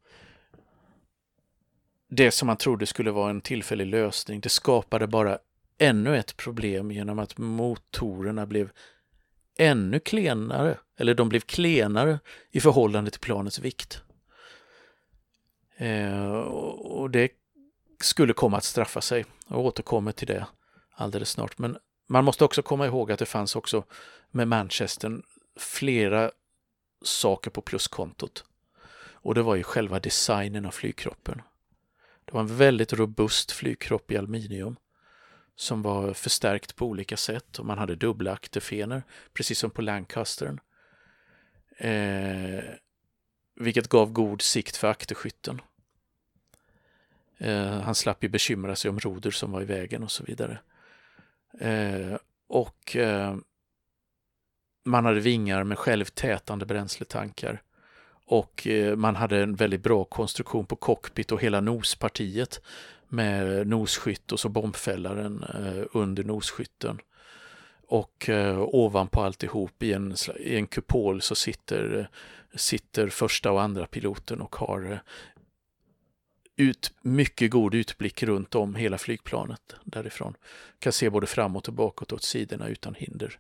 det 2.09 2.31
som 2.31 2.45
man 2.45 2.57
trodde 2.57 2.85
skulle 2.85 3.11
vara 3.11 3.29
en 3.29 3.41
tillfällig 3.41 3.85
lösning, 3.85 4.39
det 4.39 4.49
skapade 4.49 5.07
bara 5.07 5.39
ännu 5.77 6.17
ett 6.17 6.37
problem 6.37 6.91
genom 6.91 7.19
att 7.19 7.37
motorerna 7.37 8.45
blev 8.45 8.71
ännu 9.57 9.99
klenare, 9.99 10.77
eller 10.97 11.13
de 11.15 11.29
blev 11.29 11.39
klenare 11.39 12.19
i 12.51 12.59
förhållande 12.59 13.11
till 13.11 13.21
planets 13.21 13.59
vikt. 13.59 14.01
Eh, 15.75 16.31
och 16.31 17.11
det 17.11 17.31
skulle 18.03 18.33
komma 18.33 18.57
att 18.57 18.63
straffa 18.63 19.01
sig. 19.01 19.25
Jag 19.47 19.59
återkommer 19.59 20.11
till 20.11 20.27
det 20.27 20.47
alldeles 20.91 21.29
snart. 21.29 21.57
Men 21.57 21.77
man 22.07 22.25
måste 22.25 22.45
också 22.45 22.61
komma 22.61 22.85
ihåg 22.85 23.11
att 23.11 23.19
det 23.19 23.25
fanns 23.25 23.55
också 23.55 23.83
med 24.31 24.47
Manchester 24.47 25.21
flera 25.59 26.31
saker 27.03 27.51
på 27.51 27.61
pluskontot. 27.61 28.43
Och 28.99 29.35
det 29.35 29.41
var 29.41 29.55
ju 29.55 29.63
själva 29.63 29.99
designen 29.99 30.65
av 30.65 30.71
flygkroppen. 30.71 31.41
Det 32.25 32.33
var 32.33 32.41
en 32.41 32.57
väldigt 32.57 32.93
robust 32.93 33.51
flygkropp 33.51 34.11
i 34.11 34.17
aluminium 34.17 34.75
som 35.55 35.81
var 35.81 36.13
förstärkt 36.13 36.75
på 36.75 36.85
olika 36.85 37.17
sätt 37.17 37.59
och 37.59 37.65
man 37.65 37.77
hade 37.77 37.95
dubbla 37.95 38.31
akterfenor, 38.31 39.03
precis 39.33 39.59
som 39.59 39.69
på 39.69 39.81
Lancastern. 39.81 40.59
Eh, 41.77 42.63
vilket 43.55 43.87
gav 43.87 44.11
god 44.11 44.41
sikt 44.41 44.77
för 44.77 44.87
akterskytten. 44.87 45.61
Eh, 47.37 47.79
han 47.81 47.95
slapp 47.95 48.23
ju 48.23 48.29
bekymra 48.29 48.75
sig 48.75 48.89
om 48.89 48.99
roder 48.99 49.31
som 49.31 49.51
var 49.51 49.61
i 49.61 49.65
vägen 49.65 50.03
och 50.03 50.11
så 50.11 50.23
vidare. 50.23 50.59
Eh, 51.59 52.17
och 52.47 52.95
eh, 52.95 53.35
man 54.85 55.05
hade 55.05 55.19
vingar 55.19 55.63
med 55.63 55.77
självtätande 55.77 56.65
bränsletankar. 56.65 57.61
Och 58.25 58.67
eh, 58.67 58.95
man 58.95 59.15
hade 59.15 59.43
en 59.43 59.55
väldigt 59.55 59.83
bra 59.83 60.03
konstruktion 60.03 60.65
på 60.65 60.75
cockpit 60.75 61.31
och 61.31 61.41
hela 61.41 61.61
nospartiet 61.61 62.61
med 63.07 63.67
nosskytt 63.67 64.31
och 64.31 64.39
så 64.39 64.49
bombfällaren 64.49 65.43
eh, 65.43 65.83
under 65.91 66.23
nosskytten. 66.23 66.99
Och 67.87 68.29
eh, 68.29 68.59
ovanpå 68.59 69.21
alltihop 69.21 69.83
i 69.83 69.93
en, 69.93 70.15
i 70.39 70.55
en 70.55 70.67
kupol 70.67 71.21
så 71.21 71.35
sitter, 71.35 72.09
sitter 72.55 73.09
första 73.09 73.51
och 73.51 73.61
andra 73.61 73.85
piloten 73.85 74.41
och 74.41 74.55
har 74.55 74.91
eh, 74.91 74.97
ut, 76.57 76.91
mycket 77.01 77.51
god 77.51 77.75
utblick 77.75 78.23
runt 78.23 78.55
om 78.55 78.75
hela 78.75 78.97
flygplanet 78.97 79.75
därifrån. 79.83 80.35
Kan 80.79 80.93
se 80.93 81.09
både 81.09 81.27
framåt 81.27 81.67
och 81.67 81.73
bakåt 81.73 82.13
åt 82.13 82.23
sidorna 82.23 82.67
utan 82.67 82.95
hinder. 82.95 83.39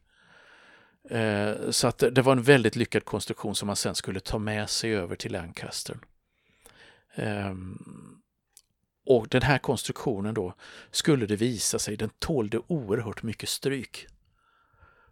Eh, 1.09 1.69
så 1.69 1.87
att 1.87 1.97
det 1.97 2.21
var 2.21 2.31
en 2.31 2.43
väldigt 2.43 2.75
lyckad 2.75 3.05
konstruktion 3.05 3.55
som 3.55 3.67
man 3.67 3.75
sen 3.75 3.95
skulle 3.95 4.19
ta 4.19 4.37
med 4.37 4.69
sig 4.69 4.95
över 4.95 5.15
till 5.15 5.31
Lancaster. 5.31 5.97
Eh, 7.15 7.53
och 9.05 9.27
den 9.27 9.41
här 9.41 9.57
konstruktionen 9.57 10.33
då 10.33 10.53
skulle 10.91 11.25
det 11.25 11.35
visa 11.35 11.79
sig, 11.79 11.97
den 11.97 12.09
tålde 12.19 12.61
oerhört 12.67 13.23
mycket 13.23 13.49
stryk. 13.49 14.07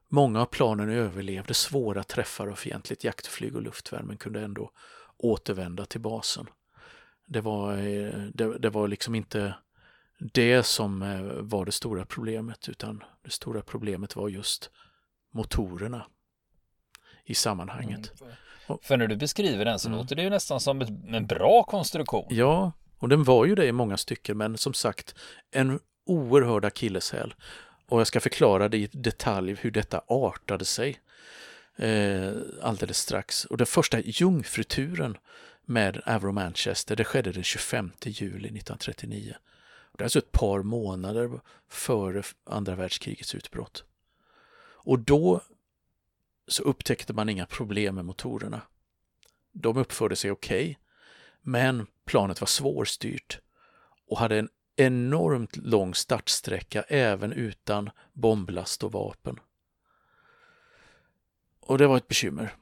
Många 0.07 0.41
av 0.41 0.45
planen 0.45 0.89
överlevde 0.89 1.53
svåra 1.53 2.03
träffar 2.03 2.47
av 2.47 2.55
fientligt 2.55 3.03
jaktflyg 3.03 3.55
och 3.55 3.61
luftvärmen 3.61 4.17
kunde 4.17 4.41
ändå 4.41 4.71
återvända 5.17 5.85
till 5.85 6.01
basen. 6.01 6.47
Det 7.25 7.41
var, 7.41 7.77
eh, 7.77 8.13
det, 8.33 8.57
det 8.57 8.69
var 8.69 8.87
liksom 8.87 9.15
inte 9.15 9.53
det 10.19 10.63
som 10.63 11.01
eh, 11.01 11.21
var 11.21 11.65
det 11.65 11.71
stora 11.71 12.05
problemet 12.05 12.69
utan 12.69 13.03
det 13.23 13.31
stora 13.31 13.61
problemet 13.61 14.15
var 14.15 14.29
just 14.29 14.69
motorerna 15.31 16.05
i 17.25 17.35
sammanhanget. 17.35 18.21
Mm. 18.21 18.33
För 18.81 18.97
när 18.97 19.07
du 19.07 19.15
beskriver 19.15 19.65
den 19.65 19.79
så 19.79 19.87
mm. 19.87 19.99
låter 19.99 20.15
det 20.15 20.21
ju 20.21 20.29
nästan 20.29 20.59
som 20.59 20.81
en 21.07 21.25
bra 21.25 21.63
konstruktion. 21.63 22.27
Ja, 22.29 22.71
och 22.97 23.09
den 23.09 23.23
var 23.23 23.45
ju 23.45 23.55
det 23.55 23.65
i 23.65 23.71
många 23.71 23.97
stycken, 23.97 24.37
men 24.37 24.57
som 24.57 24.73
sagt 24.73 25.15
en 25.51 25.79
oerhörd 26.05 26.65
akilleshäl. 26.65 27.33
Och 27.87 27.99
jag 27.99 28.07
ska 28.07 28.19
förklara 28.19 28.69
det 28.69 28.77
i 28.77 28.89
detalj 28.91 29.55
hur 29.61 29.71
detta 29.71 30.01
artade 30.07 30.65
sig 30.65 30.99
eh, 31.75 32.31
alldeles 32.61 32.97
strax. 32.97 33.45
Och 33.45 33.57
den 33.57 33.67
första 33.67 33.99
jungfruturen 33.99 35.17
med 35.65 36.01
Avro 36.05 36.31
Manchester, 36.31 36.95
det 36.95 37.03
skedde 37.03 37.31
den 37.31 37.43
25 37.43 37.91
juli 38.01 38.47
1939. 38.47 39.35
Det 39.97 40.01
är 40.01 40.05
alltså 40.05 40.19
ett 40.19 40.31
par 40.31 40.63
månader 40.63 41.41
före 41.69 42.23
andra 42.43 42.75
världskrigets 42.75 43.35
utbrott. 43.35 43.83
Och 44.85 44.99
då 44.99 45.41
så 46.47 46.63
upptäckte 46.63 47.13
man 47.13 47.29
inga 47.29 47.45
problem 47.45 47.95
med 47.95 48.05
motorerna. 48.05 48.61
De 49.51 49.77
uppförde 49.77 50.15
sig 50.15 50.31
okej, 50.31 50.63
okay, 50.63 50.75
men 51.41 51.87
planet 52.05 52.41
var 52.41 52.47
svårstyrt 52.47 53.39
och 54.07 54.19
hade 54.19 54.39
en 54.39 54.49
enormt 54.75 55.55
lång 55.55 55.95
startsträcka 55.95 56.81
även 56.81 57.33
utan 57.33 57.89
bomblast 58.13 58.83
och 58.83 58.91
vapen. 58.91 59.39
Och 61.59 61.77
det 61.77 61.87
var 61.87 61.97
ett 61.97 62.07
bekymmer 62.07 62.55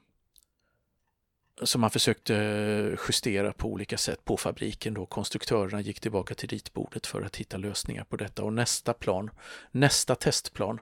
som 1.65 1.82
man 1.82 1.89
försökte 1.89 2.36
eh, 2.36 2.99
justera 3.08 3.54
på 3.54 3.67
olika 3.67 3.97
sätt 3.97 4.26
på 4.26 4.38
fabriken. 4.38 4.93
Då. 4.93 5.06
Konstruktörerna 5.06 5.82
gick 5.82 5.99
tillbaka 5.99 6.36
till 6.36 6.49
ritbordet 6.49 7.08
för 7.08 7.21
att 7.21 7.36
hitta 7.36 7.58
lösningar 7.58 8.04
på 8.04 8.15
detta 8.15 8.43
och 8.43 8.54
nästa 8.54 8.93
plan, 8.93 9.30
nästa 9.71 10.15
testplan 10.15 10.80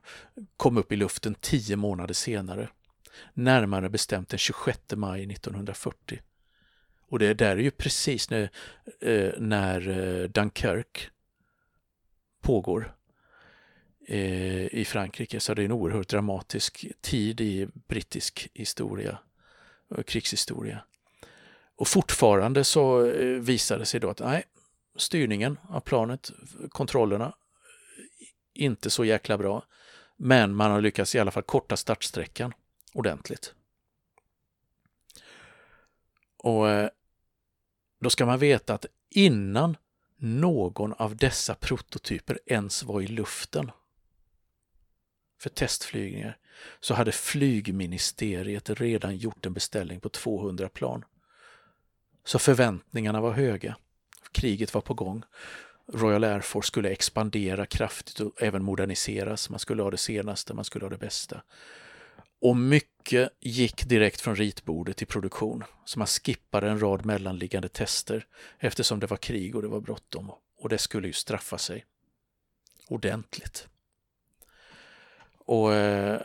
kom 0.58 0.78
upp 0.78 0.91
i 0.91 0.96
luften 0.96 1.36
tio 1.36 1.76
månader 1.76 2.13
senare. 2.13 2.70
Närmare 3.34 3.89
bestämt 3.89 4.30
den 4.30 4.39
26 4.39 4.80
maj 4.96 5.24
1940. 5.32 6.22
Och 7.08 7.20
det 7.20 7.34
där 7.34 7.58
är 7.58 7.62
ju 7.62 7.72
precis 7.72 8.30
när, 8.30 8.50
eh, 9.02 9.32
när 9.38 9.89
eh, 9.89 10.30
Dunkirk 10.30 11.10
pågår 12.41 12.96
i 14.72 14.86
Frankrike, 14.86 15.39
så 15.39 15.54
det 15.54 15.62
är 15.62 15.65
en 15.65 15.72
oerhört 15.72 16.10
dramatisk 16.10 16.86
tid 17.02 17.41
i 17.41 17.67
brittisk 17.88 18.50
historia 18.54 19.20
Eh, 19.97 20.04
krigshistoria. 20.04 20.84
Och 21.75 21.88
fortfarande 21.88 22.63
så 22.63 22.97
visade 22.97 23.39
visar 23.39 23.80
det 23.80 23.86
sig 23.86 23.99
då 23.99 24.10
att 24.10 24.19
nej, 24.19 24.43
styrningen 24.95 25.60
av 25.69 25.80
planet, 25.80 26.32
kontrollerna, 26.69 27.36
inte 28.54 28.89
så 28.89 29.06
jäkla 29.06 29.38
bra. 29.38 29.65
Men 30.17 30.56
man 30.56 30.71
har 30.71 30.82
lyckats 30.82 31.15
i 31.15 31.19
alla 31.19 31.32
fall 31.32 31.43
korta 31.43 31.77
startsträckan 31.77 32.54
ordentligt. 32.93 33.54
Och 36.38 36.69
eh, 36.69 36.89
då 37.99 38.10
ska 38.10 38.25
man 38.25 38.39
veta 38.39 38.73
att 38.73 38.86
innan 39.10 39.77
någon 40.17 40.93
av 40.93 41.15
dessa 41.15 41.56
prototyper 41.56 42.39
ens 42.45 42.84
var 42.84 43.01
i 43.01 43.08
luften 43.08 43.71
för 45.39 45.49
testflygningar 45.49 46.38
så 46.80 46.93
hade 46.93 47.12
flygministeriet 47.12 48.69
redan 48.69 49.17
gjort 49.17 49.45
en 49.45 49.54
beställning 49.54 50.00
på 50.00 50.10
200 50.10 50.69
plan. 50.69 51.06
Så 52.24 52.39
förväntningarna 52.39 53.21
var 53.21 53.32
höga. 53.32 53.76
Kriget 54.32 54.74
var 54.74 54.82
på 54.82 54.93
gång. 54.93 55.24
Royal 55.93 56.24
Air 56.24 56.39
Force 56.39 56.67
skulle 56.67 56.89
expandera 56.89 57.65
kraftigt 57.65 58.19
och 58.19 58.43
även 58.43 58.63
moderniseras. 58.63 59.50
Man 59.50 59.60
skulle 59.60 59.84
ha 59.84 59.91
det 59.91 59.97
senaste, 59.97 60.54
man 60.54 60.65
skulle 60.65 60.86
ha 60.86 60.89
det 60.89 60.97
bästa. 60.97 61.41
Och 62.41 62.58
mycket 62.58 63.30
gick 63.39 63.86
direkt 63.86 64.21
från 64.21 64.36
ritbordet 64.36 64.97
till 64.97 65.08
produktion. 65.08 65.63
Så 65.86 66.00
man 66.00 66.08
skippade 66.08 66.69
en 66.69 66.80
rad 66.82 67.06
mellanliggande 67.06 67.69
tester 67.69 68.26
eftersom 68.60 69.00
det 69.00 69.08
var 69.08 69.17
krig 69.17 69.56
och 69.56 69.62
det 69.62 69.67
var 69.67 69.80
bråttom. 69.80 70.32
Och 70.58 70.69
det 70.69 70.78
skulle 70.78 71.08
ju 71.08 71.13
straffa 71.13 71.58
sig 71.58 71.86
ordentligt. 72.88 73.67
Och 75.45 75.74
eh, 75.74 76.21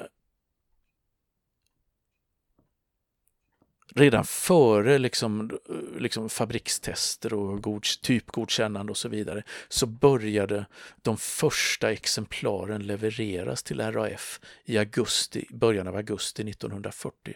redan 3.96 4.24
före 4.24 4.98
liksom, 4.98 5.50
eh, 5.68 6.00
liksom 6.00 6.28
fabrikstester 6.28 7.34
och 7.34 7.62
god, 7.62 7.82
typgodkännande 8.02 8.90
och 8.90 8.96
så 8.96 9.08
vidare 9.08 9.42
så 9.68 9.86
började 9.86 10.66
de 11.02 11.16
första 11.16 11.92
exemplaren 11.92 12.86
levereras 12.86 13.62
till 13.62 13.80
RAF 13.80 14.40
i 14.64 14.78
augusti, 14.78 15.46
början 15.50 15.88
av 15.88 15.96
augusti 15.96 16.44
1940. 16.44 17.34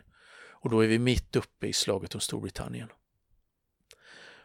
Och 0.53 0.71
då 0.71 0.81
är 0.81 0.89
vi 0.89 0.99
mitt 0.99 1.37
uppe 1.37 1.67
i 1.67 1.73
slaget 1.73 2.15
om 2.15 2.21
Storbritannien. 2.21 2.89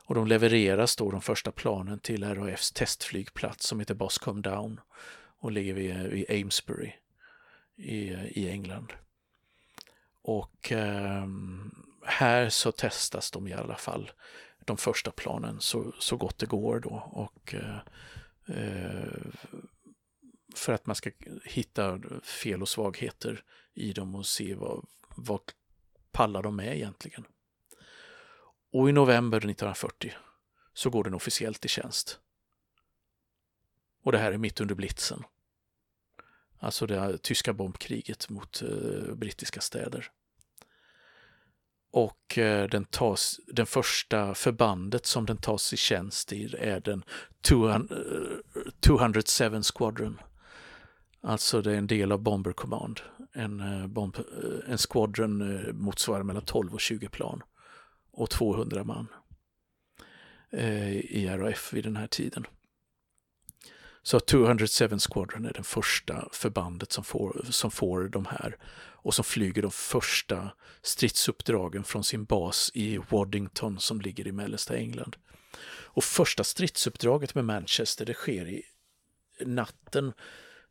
Och 0.06 0.15
de 0.15 0.28
levereras 0.28 0.95
då 0.95 1.12
de 1.12 1.21
första 1.21 1.51
planen 1.51 1.99
till 1.99 2.23
RAFs 2.23 2.71
testflygplats 2.71 3.67
som 3.67 3.80
heter 3.80 3.95
Boscombe 3.95 4.49
Down 4.49 4.80
och 5.39 5.51
ligger 5.51 5.73
vid, 5.73 5.91
eh, 5.91 5.97
vid 5.97 6.25
Amesbury 6.30 6.91
i, 7.75 8.13
eh, 8.13 8.25
i 8.25 8.49
England. 8.49 8.93
Och 10.21 10.71
eh, 10.71 11.25
här 12.06 12.50
så 12.50 12.72
testas 12.72 13.32
de 13.32 13.48
i 13.48 13.54
alla 13.54 13.76
fall, 13.76 14.12
de 14.65 14.78
första 14.78 15.12
planen, 15.12 15.62
så, 15.62 15.94
så 16.00 16.18
gott 16.18 16.38
det 16.38 16.46
går 16.46 16.80
då. 16.80 17.10
Och, 17.12 17.54
eh, 17.54 17.80
eh, 18.58 19.22
för 20.56 20.74
att 20.74 20.86
man 20.86 20.96
ska 20.96 21.12
hitta 21.44 22.00
fel 22.24 22.62
och 22.62 22.70
svagheter 22.70 23.44
i 23.74 23.94
dem 23.94 24.15
och 24.15 24.26
se 24.26 24.56
vad, 24.56 24.86
vad 25.15 25.41
pallar 26.12 26.44
de 26.44 26.56
med 26.56 26.76
egentligen. 26.76 27.26
Och 28.72 28.89
i 28.89 28.91
november 28.91 29.38
1940 29.38 30.13
så 30.74 30.89
går 30.89 31.04
den 31.04 31.13
officiellt 31.13 31.65
i 31.65 31.68
tjänst. 31.68 32.20
Och 34.04 34.12
det 34.12 34.18
här 34.18 34.32
är 34.32 34.38
mitt 34.38 34.62
under 34.62 34.76
blitzen. 34.76 35.24
Alltså 36.60 36.86
det 36.86 37.18
tyska 37.18 37.54
bombkriget 37.54 38.30
mot 38.30 38.62
eh, 38.62 39.15
brittiska 39.15 39.62
städer. 39.62 40.12
Och 41.96 42.38
eh, 42.38 42.68
den, 42.68 42.86
tas, 42.86 43.40
den 43.48 43.66
första 43.66 44.36
förbandet 44.36 45.06
som 45.06 45.26
den 45.26 45.38
tas 45.38 45.74
i 45.74 45.78
tjänst 45.78 46.34
i 46.34 46.56
är 46.60 46.80
den 46.80 47.04
207 47.42 48.44
eh, 49.40 49.62
Squadron. 49.62 50.22
Alltså 51.22 51.62
det 51.62 51.72
är 51.72 51.78
en 51.78 51.88
del 51.88 52.12
av 52.12 52.20
Bomber 52.20 52.52
Command. 52.52 53.00
En, 53.34 53.60
eh, 53.60 53.88
bomb, 53.88 54.18
en 54.68 54.78
squadron 54.78 55.62
motsvarar 55.84 56.24
mellan 56.24 56.46
12 56.46 56.74
och 56.74 56.82
20 56.82 57.10
plan 57.10 57.42
och 58.12 58.30
200 58.30 58.84
man 58.84 59.08
i 61.02 61.28
RAF 61.28 61.74
vid 61.74 61.84
den 61.84 61.96
här 61.96 62.08
tiden. 62.08 62.46
Så 64.04 64.20
207 64.20 65.00
Squadron 65.00 65.46
är 65.46 65.54
den 65.54 65.64
första 65.64 66.30
förbandet 66.32 66.92
som 66.92 67.04
får, 67.04 67.46
som 67.50 67.72
får 67.72 68.04
de 68.04 68.26
här 68.26 68.58
och 69.06 69.13
som 69.13 69.26
flyger 69.26 69.62
de 69.62 69.72
första 69.72 70.52
stridsuppdragen 70.82 71.84
från 71.84 72.04
sin 72.04 72.26
bas 72.26 72.72
i 72.74 72.98
Waddington 73.10 73.80
som 73.80 74.02
ligger 74.02 74.28
i 74.28 74.32
mellersta 74.32 74.78
England. 74.78 75.15
Och 75.68 76.04
första 76.04 76.44
stridsuppdraget 76.44 77.36
med 77.36 77.46
Manchester 77.46 78.06
det 78.06 78.13
sker 78.13 78.48
i 78.48 78.63
natten 79.39 80.13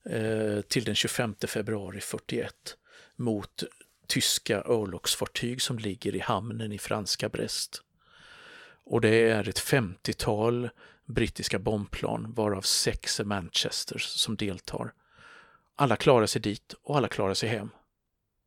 eh, 0.05 0.61
till 0.61 0.85
den 0.85 0.95
25 0.95 1.35
februari 1.47 2.01
41 2.01 2.77
mot 3.17 3.63
tyska 4.07 4.63
örlogsfartyg 4.67 5.63
som 5.63 5.79
ligger 5.79 6.15
i 6.15 6.21
hamnen 6.21 6.73
i 6.73 6.79
franska 6.79 7.29
Brest. 7.29 7.83
Och 8.85 9.01
det 9.01 9.31
är 9.31 9.49
ett 9.49 9.61
50-tal 9.61 10.71
brittiska 11.05 11.59
bombplan 11.59 12.33
varav 12.33 12.63
sex 12.63 13.21
är 13.21 13.25
Manchesters 13.25 14.05
som 14.05 14.37
deltar. 14.37 14.93
Alla 15.77 15.97
klarar 15.97 16.27
sig 16.27 16.43
dit 16.43 16.75
och 16.83 16.97
alla 16.97 17.09
klarar 17.09 17.35
sig 17.35 17.49
hem. 17.49 17.71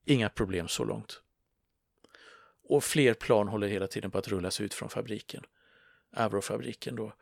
Inga 0.10 0.30
problem 0.30 0.68
så 0.68 0.84
långt. 0.84 1.22
Och 2.64 2.84
fler 2.84 3.14
plan 3.14 3.48
håller 3.48 3.68
hela 3.68 3.88
tiden 3.88 4.12
på 4.12 4.18
att 4.18 4.28
rullas 4.28 4.62
ut 4.62 4.74
från 4.74 4.90
fabriken. 4.90 5.44
Avro-fabriken 6.16 6.96
då. 6.96 7.14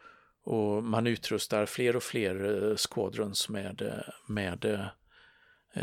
Och 0.43 0.84
man 0.84 1.08
utrustar 1.08 1.65
fler 1.65 1.95
och 1.95 2.04
fler 2.04 2.63
eh, 2.69 2.76
squadrons 2.76 3.50
med, 3.50 3.82
eh, 3.82 4.13
med 4.28 4.65
eh, 4.65 4.88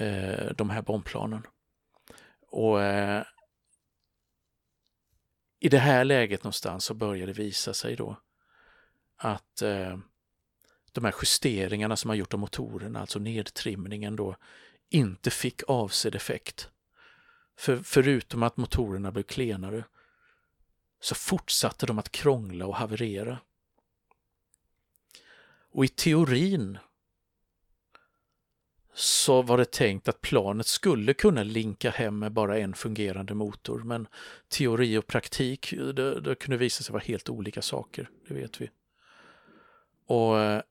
eh, 0.03 0.53
de 0.57 0.71
här 0.71 0.83
bombplanen. 0.83 1.47
Och 2.41 2.83
eh, 2.83 3.25
i 5.61 5.69
det 5.69 5.79
här 5.79 6.05
läget 6.05 6.45
någonstans 6.45 6.85
så 6.85 6.95
börjar 6.95 7.27
det 7.27 7.33
visa 7.33 7.75
sig 7.75 7.97
då 7.97 8.17
att 9.17 9.63
eh, 9.63 9.99
de 10.93 11.05
här 11.05 11.15
justeringarna 11.23 11.97
som 11.97 12.09
har 12.09 12.17
gjort 12.17 12.35
av 12.35 12.41
motorerna, 12.41 13.01
alltså 13.01 13.19
nedtrimningen 13.19 14.17
då, 14.17 14.37
inte 14.89 15.31
fick 15.31 15.63
avsedd 15.69 16.15
effekt. 16.15 16.72
För, 17.57 17.77
förutom 17.77 18.43
att 18.43 18.57
motorerna 18.57 19.13
blev 19.13 19.23
klenare 19.23 19.85
så 21.01 21.15
fortsatte 21.15 21.87
de 21.87 21.99
att 21.99 22.13
krångla 22.13 22.67
och 22.67 22.77
haverera. 22.77 23.39
Och 25.71 25.85
i 25.85 25.89
teorin 25.89 26.79
så 28.95 29.43
var 29.43 29.59
det 29.59 29.71
tänkt 29.71 30.09
att 30.09 30.21
planet 30.21 30.67
skulle 30.67 31.15
kunna 31.15 31.43
linka 31.43 31.91
hem 31.91 32.19
med 32.19 32.33
bara 32.33 32.59
en 32.59 32.75
fungerande 32.75 33.35
motor, 33.35 33.83
men 33.83 34.09
teori 34.49 34.99
och 34.99 35.07
praktik, 35.07 35.71
det, 35.71 36.21
det 36.21 36.35
kunde 36.35 36.57
visa 36.57 36.85
sig 36.85 36.93
vara 36.93 37.03
helt 37.03 37.29
olika 37.29 37.63
saker, 37.63 38.11
det 38.29 38.35
vet 38.35 38.61
vi. 38.61 38.71
Och 40.07 40.41
eh, 40.41 40.63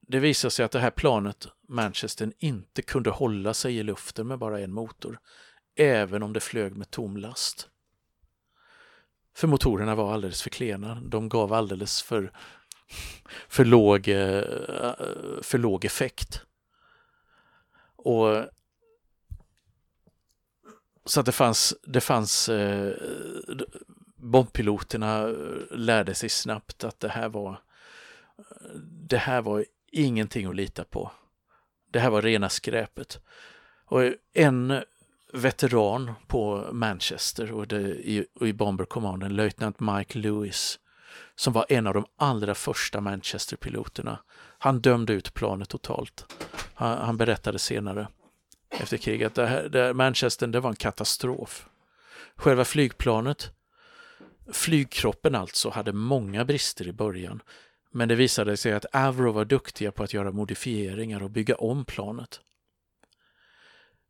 det 0.00 0.18
visade 0.18 0.50
sig 0.50 0.64
att 0.64 0.72
det 0.72 0.80
här 0.80 0.90
planet, 0.90 1.46
Manchester, 1.68 2.32
inte 2.38 2.82
kunde 2.82 3.10
hålla 3.10 3.54
sig 3.54 3.76
i 3.76 3.82
luften 3.82 4.26
med 4.26 4.38
bara 4.38 4.60
en 4.60 4.72
motor, 4.72 5.18
även 5.78 6.22
om 6.22 6.32
det 6.32 6.40
flög 6.40 6.76
med 6.76 6.90
tom 6.90 7.16
last. 7.16 7.68
För 9.34 9.48
motorerna 9.48 9.94
var 9.94 10.12
alldeles 10.12 10.42
för 10.42 10.50
klena, 10.50 11.00
de 11.00 11.28
gav 11.28 11.52
alldeles 11.52 12.02
för, 12.02 12.32
för, 13.48 13.64
låg, 13.64 14.08
eh, 14.08 14.44
för 15.42 15.58
låg 15.58 15.84
effekt. 15.84 16.42
Och 17.96 18.44
så 21.04 21.20
att 21.20 21.26
det 21.26 21.32
fanns, 21.32 21.74
det 21.82 22.00
fanns 22.00 22.48
eh, 22.48 22.94
bombpiloterna 24.16 25.26
lärde 25.70 26.14
sig 26.14 26.28
snabbt 26.28 26.84
att 26.84 27.00
det 27.00 27.08
här 27.08 27.28
var 27.28 27.62
det 28.82 29.18
här 29.18 29.42
var 29.42 29.64
ingenting 29.90 30.46
att 30.46 30.56
lita 30.56 30.84
på. 30.84 31.12
Det 31.90 32.00
här 32.00 32.10
var 32.10 32.22
rena 32.22 32.48
skräpet. 32.48 33.20
Och 33.84 34.02
en 34.32 34.82
veteran 35.32 36.12
på 36.26 36.68
Manchester 36.72 37.52
och, 37.52 37.66
det, 37.66 37.80
i, 37.80 38.26
och 38.40 38.48
i 38.48 38.52
Bomber 38.52 38.84
Commanden, 38.84 39.36
löjtnant 39.36 39.80
Mike 39.80 40.18
Lewis, 40.18 40.78
som 41.34 41.52
var 41.52 41.66
en 41.68 41.86
av 41.86 41.94
de 41.94 42.06
allra 42.16 42.54
första 42.54 43.00
Manchester-piloterna. 43.00 44.18
Han 44.58 44.80
dömde 44.80 45.12
ut 45.12 45.34
planet 45.34 45.68
totalt. 45.68 46.26
Han, 46.74 46.98
han 46.98 47.16
berättade 47.16 47.58
senare 47.58 48.08
efter 48.70 48.96
kriget 48.96 49.26
att 49.26 49.34
det 49.34 49.46
här, 49.46 49.68
det, 49.68 49.94
Manchester 49.94 50.46
det 50.46 50.60
var 50.60 50.70
en 50.70 50.76
katastrof. 50.76 51.68
Själva 52.36 52.64
flygplanet, 52.64 53.50
flygkroppen 54.52 55.34
alltså, 55.34 55.70
hade 55.70 55.92
många 55.92 56.44
brister 56.44 56.88
i 56.88 56.92
början. 56.92 57.42
Men 57.92 58.08
det 58.08 58.14
visade 58.14 58.56
sig 58.56 58.72
att 58.72 58.84
Avro 58.92 59.32
var 59.32 59.44
duktiga 59.44 59.92
på 59.92 60.02
att 60.02 60.14
göra 60.14 60.32
modifieringar 60.32 61.22
och 61.22 61.30
bygga 61.30 61.54
om 61.54 61.84
planet. 61.84 62.40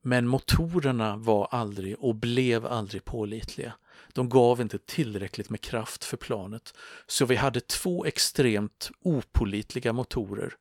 Men 0.09 0.29
motorerna 0.29 1.17
var 1.17 1.49
aldrig 1.51 1.99
och 1.99 2.15
blev 2.15 2.67
aldrig 2.67 3.05
pålitliga. 3.05 3.73
De 4.13 4.29
gav 4.29 4.61
inte 4.61 4.79
tillräckligt 4.79 5.51
med 5.51 5.61
kraft 5.61 6.05
för 6.05 6.17
planet, 6.17 6.75
så 7.07 7.27
vi 7.27 7.37
hade 7.37 7.61
två 7.61 8.05
extremt 8.05 8.91
opolitliga 9.01 9.93
motorer 9.93 10.55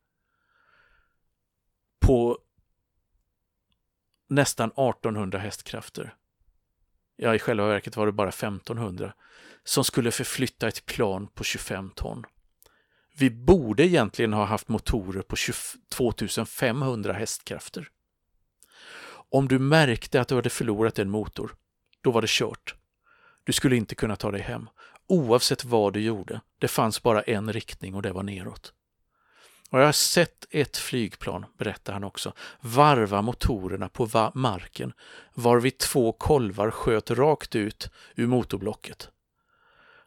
på 1.99 2.37
nästan 4.29 4.69
1800 4.69 5.39
hästkrafter. 5.39 6.15
Ja, 7.15 7.35
i 7.35 7.39
själva 7.39 7.67
verket 7.67 7.97
var 7.97 8.05
det 8.05 8.11
bara 8.11 8.29
1500 8.29 9.13
som 9.63 9.83
skulle 9.83 10.11
förflytta 10.11 10.67
ett 10.67 10.85
plan 10.85 11.27
på 11.27 11.43
25 11.43 11.91
ton. 11.95 12.25
Vi 13.17 13.29
borde 13.29 13.85
egentligen 13.85 14.33
ha 14.33 14.45
haft 14.45 14.67
motorer 14.67 15.21
på 15.21 15.35
2500 15.89 17.13
hästkrafter. 17.13 17.91
Om 19.31 19.47
du 19.47 19.59
märkte 19.59 20.21
att 20.21 20.27
du 20.27 20.35
hade 20.35 20.49
förlorat 20.49 20.99
en 20.99 21.09
motor, 21.09 21.55
då 22.01 22.11
var 22.11 22.21
det 22.21 22.29
kört. 22.29 22.75
Du 23.43 23.53
skulle 23.53 23.75
inte 23.75 23.95
kunna 23.95 24.15
ta 24.15 24.31
dig 24.31 24.41
hem, 24.41 24.69
oavsett 25.07 25.65
vad 25.65 25.93
du 25.93 26.01
gjorde. 26.01 26.41
Det 26.59 26.67
fanns 26.67 27.03
bara 27.03 27.21
en 27.21 27.53
riktning 27.53 27.95
och 27.95 28.01
det 28.01 28.11
var 28.11 28.23
neråt. 28.23 28.73
Och 29.69 29.79
jag 29.79 29.85
har 29.85 29.91
sett 29.91 30.45
ett 30.49 30.77
flygplan, 30.77 31.45
berättar 31.57 31.93
han 31.93 32.03
också, 32.03 32.33
varva 32.61 33.21
motorerna 33.21 33.89
på 33.89 34.31
marken 34.33 34.93
varvid 35.33 35.77
två 35.77 36.11
kolvar 36.11 36.71
sköt 36.71 37.11
rakt 37.11 37.55
ut 37.55 37.89
ur 38.15 38.27
motorblocket. 38.27 39.09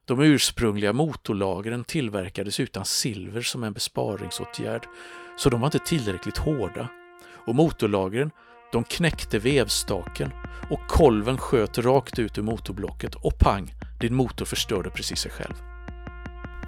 De 0.04 0.20
ursprungliga 0.20 0.92
motorlagren 0.92 1.84
tillverkades 1.84 2.60
utan 2.60 2.84
silver 2.84 3.42
som 3.42 3.64
en 3.64 3.72
besparingsåtgärd, 3.72 4.88
så 5.36 5.50
de 5.50 5.60
var 5.60 5.66
inte 5.66 5.78
tillräckligt 5.78 6.38
hårda. 6.38 6.88
Och 7.46 7.54
motorlagren 7.54 8.30
de 8.72 8.84
knäckte 8.84 9.38
vevstaken 9.38 10.30
och 10.70 10.80
kolven 10.88 11.38
sköt 11.38 11.78
rakt 11.78 12.18
ut 12.18 12.38
ur 12.38 12.42
motorblocket 12.42 13.14
och 13.14 13.38
pang, 13.38 13.74
din 14.00 14.14
motor 14.14 14.44
förstörde 14.44 14.90
precis 14.90 15.18
sig 15.18 15.30
själv. 15.30 15.54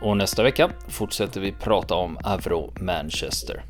Och 0.00 0.16
nästa 0.16 0.42
vecka 0.42 0.70
fortsätter 0.88 1.40
vi 1.40 1.52
prata 1.52 1.94
om 1.94 2.18
Avro 2.24 2.72
Manchester. 2.80 3.64